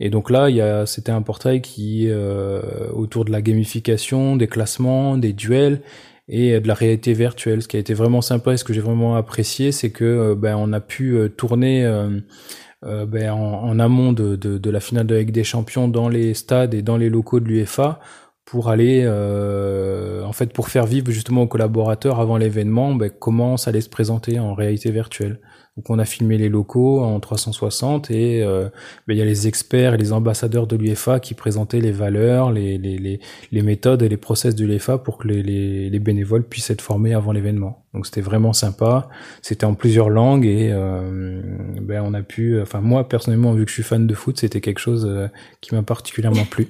et 0.00 0.10
donc 0.10 0.30
là, 0.30 0.50
il 0.50 0.56
y 0.56 0.60
a, 0.60 0.86
c'était 0.86 1.12
un 1.12 1.22
portail 1.22 1.62
qui 1.62 2.06
euh, 2.08 2.60
autour 2.92 3.24
de 3.24 3.32
la 3.32 3.42
gamification, 3.42 4.36
des 4.36 4.46
classements, 4.46 5.16
des 5.16 5.32
duels 5.32 5.80
et 6.28 6.58
de 6.60 6.68
la 6.68 6.74
réalité 6.74 7.12
virtuelle. 7.12 7.62
Ce 7.62 7.68
qui 7.68 7.76
a 7.76 7.80
été 7.80 7.94
vraiment 7.94 8.20
sympa 8.20 8.52
et 8.52 8.56
ce 8.56 8.64
que 8.64 8.72
j'ai 8.72 8.80
vraiment 8.80 9.16
apprécié, 9.16 9.72
c'est 9.72 9.90
que 9.90 10.04
euh, 10.04 10.34
ben, 10.34 10.56
on 10.56 10.72
a 10.72 10.80
pu 10.80 11.16
euh, 11.16 11.28
tourner 11.28 11.84
euh, 11.86 13.06
ben, 13.06 13.30
en, 13.30 13.64
en, 13.64 13.78
amont 13.78 14.12
de, 14.12 14.36
de, 14.36 14.58
de, 14.58 14.70
la 14.70 14.80
finale 14.80 15.06
de 15.06 15.14
la 15.14 15.20
Ligue 15.20 15.32
des 15.32 15.44
Champions 15.44 15.88
dans 15.88 16.08
les 16.08 16.34
stades 16.34 16.74
et 16.74 16.82
dans 16.82 16.96
les 16.98 17.08
locaux 17.08 17.40
de 17.40 17.46
l'UEFA 17.46 18.00
pour 18.46 18.70
aller, 18.70 19.02
euh, 19.04 20.22
en 20.22 20.32
fait, 20.32 20.52
pour 20.52 20.68
faire 20.68 20.86
vivre 20.86 21.10
justement 21.10 21.42
aux 21.42 21.46
collaborateurs 21.48 22.20
avant 22.20 22.36
l'événement, 22.38 22.94
ben, 22.94 23.10
comment 23.10 23.56
ça 23.56 23.70
allait 23.70 23.80
se 23.80 23.88
présenter 23.88 24.38
en 24.38 24.54
réalité 24.54 24.90
virtuelle. 24.92 25.40
Donc 25.76 25.90
on 25.90 25.98
a 25.98 26.06
filmé 26.06 26.38
les 26.38 26.48
locaux 26.48 27.00
en 27.02 27.20
360 27.20 28.10
et 28.10 28.42
euh, 28.42 28.70
ben, 29.06 29.14
il 29.14 29.18
y 29.18 29.22
a 29.22 29.26
les 29.26 29.46
experts 29.46 29.92
et 29.92 29.98
les 29.98 30.12
ambassadeurs 30.12 30.66
de 30.66 30.74
l'UEFA 30.74 31.20
qui 31.20 31.34
présentaient 31.34 31.82
les 31.82 31.92
valeurs, 31.92 32.50
les, 32.50 32.78
les, 32.78 32.96
les, 32.96 33.20
les, 33.52 33.62
méthodes 33.62 34.00
et 34.00 34.08
les 34.08 34.16
process 34.16 34.54
de 34.54 34.64
l'UEFA 34.64 34.96
pour 34.96 35.18
que 35.18 35.28
les, 35.28 35.42
les, 35.42 35.90
les, 35.90 35.98
bénévoles 35.98 36.44
puissent 36.44 36.70
être 36.70 36.80
formés 36.80 37.12
avant 37.12 37.30
l'événement. 37.30 37.84
Donc 37.92 38.06
c'était 38.06 38.22
vraiment 38.22 38.54
sympa. 38.54 39.10
C'était 39.42 39.66
en 39.66 39.74
plusieurs 39.74 40.08
langues 40.08 40.46
et 40.46 40.70
euh, 40.72 41.42
ben, 41.82 42.02
on 42.06 42.14
a 42.14 42.22
pu, 42.22 42.58
enfin 42.58 42.80
moi 42.80 43.06
personnellement 43.06 43.52
vu 43.52 43.64
que 43.66 43.70
je 43.70 43.74
suis 43.74 43.82
fan 43.82 44.06
de 44.06 44.14
foot, 44.14 44.38
c'était 44.38 44.62
quelque 44.62 44.78
chose 44.78 45.06
euh, 45.06 45.28
qui 45.60 45.74
m'a 45.74 45.82
particulièrement 45.82 46.46
plu. 46.46 46.68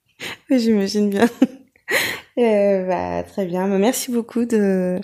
J'imagine 0.50 1.08
bien. 1.08 1.28
Euh, 2.36 2.84
bah, 2.88 3.22
très 3.22 3.46
bien. 3.46 3.68
Bah, 3.68 3.78
merci 3.78 4.10
beaucoup 4.10 4.44
de 4.44 5.00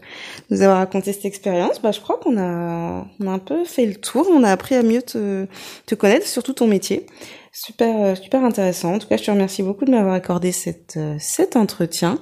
nous 0.51 0.63
avoir 0.63 0.79
raconté 0.79 1.13
cette 1.13 1.25
expérience. 1.27 1.81
Bah, 1.81 1.93
je 1.93 2.01
crois 2.01 2.19
qu'on 2.19 2.37
a, 2.39 3.07
on 3.21 3.27
a 3.29 3.31
un 3.31 3.39
peu 3.39 3.65
fait 3.65 3.87
le 3.87 3.95
tour. 3.95 4.27
On 4.33 4.43
a 4.43 4.51
appris 4.51 4.75
à 4.75 4.83
mieux 4.83 5.03
te, 5.03 5.47
te 5.87 5.95
connaître, 5.95 6.27
surtout 6.27 6.55
ton 6.55 6.67
métier. 6.67 7.07
Super, 7.53 8.03
euh, 8.03 8.15
super 8.17 8.45
intéressant. 8.45 8.95
En 8.95 8.99
tout 8.99 9.07
cas, 9.09 9.17
je 9.17 9.25
te 9.25 9.31
remercie 9.31 9.63
beaucoup 9.63 9.85
de 9.85 9.91
m'avoir 9.93 10.15
accordé 10.15 10.51
cette, 10.53 10.97
euh, 10.97 11.17
cet 11.21 11.55
entretien. 11.57 12.19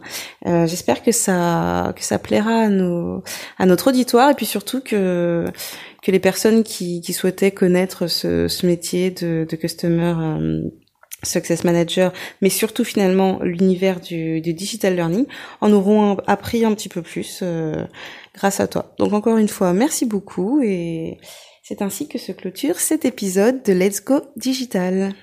Euh, 0.47 0.67
J'espère 0.67 1.03
que 1.03 1.13
ça, 1.13 1.93
que 1.97 2.03
ça 2.05 2.19
plaira 2.19 2.63
à 2.65 2.69
nos, 2.69 3.23
à 3.59 3.65
notre 3.67 3.89
auditoire 3.89 4.31
et 4.31 4.35
puis 4.35 4.47
surtout 4.47 4.81
que, 4.83 5.47
que 6.03 6.11
les 6.11 6.21
personnes 6.21 6.65
qui, 6.65 7.01
qui 7.01 7.13
souhaitaient 7.15 7.51
connaître 7.51 8.07
ce, 8.09 8.49
ce 8.49 8.67
métier 8.67 9.11
de, 9.11 9.47
de 9.49 9.57
customer 9.57 10.15
euh, 10.19 10.63
Success 11.23 11.65
Manager, 11.65 12.13
mais 12.41 12.49
surtout 12.49 12.85
finalement 12.85 13.41
l'univers 13.43 14.01
du, 14.01 14.41
digital 14.41 14.95
learning, 14.95 15.27
en 15.61 15.73
auront 15.73 16.17
appris 16.27 16.65
un 16.65 16.75
petit 16.75 16.89
peu 16.89 17.03
plus 17.03 17.41
euh, 17.43 17.85
grâce 18.35 18.61
à 18.61 18.69
toi. 18.69 18.95
Donc 18.99 19.13
encore 19.13 19.37
une 19.37 19.49
fois, 19.49 19.73
merci 19.73 20.07
beaucoup 20.07 20.61
et 20.63 21.19
c'est 21.63 21.83
ainsi 21.83 22.09
que 22.09 22.19
se 22.19 22.33
clôture 22.33 22.79
cet 22.79 23.05
épisode 23.05 23.63
de 23.63 23.73
Let's 23.73 24.05
Go 24.05 24.21
Digital. 24.37 25.15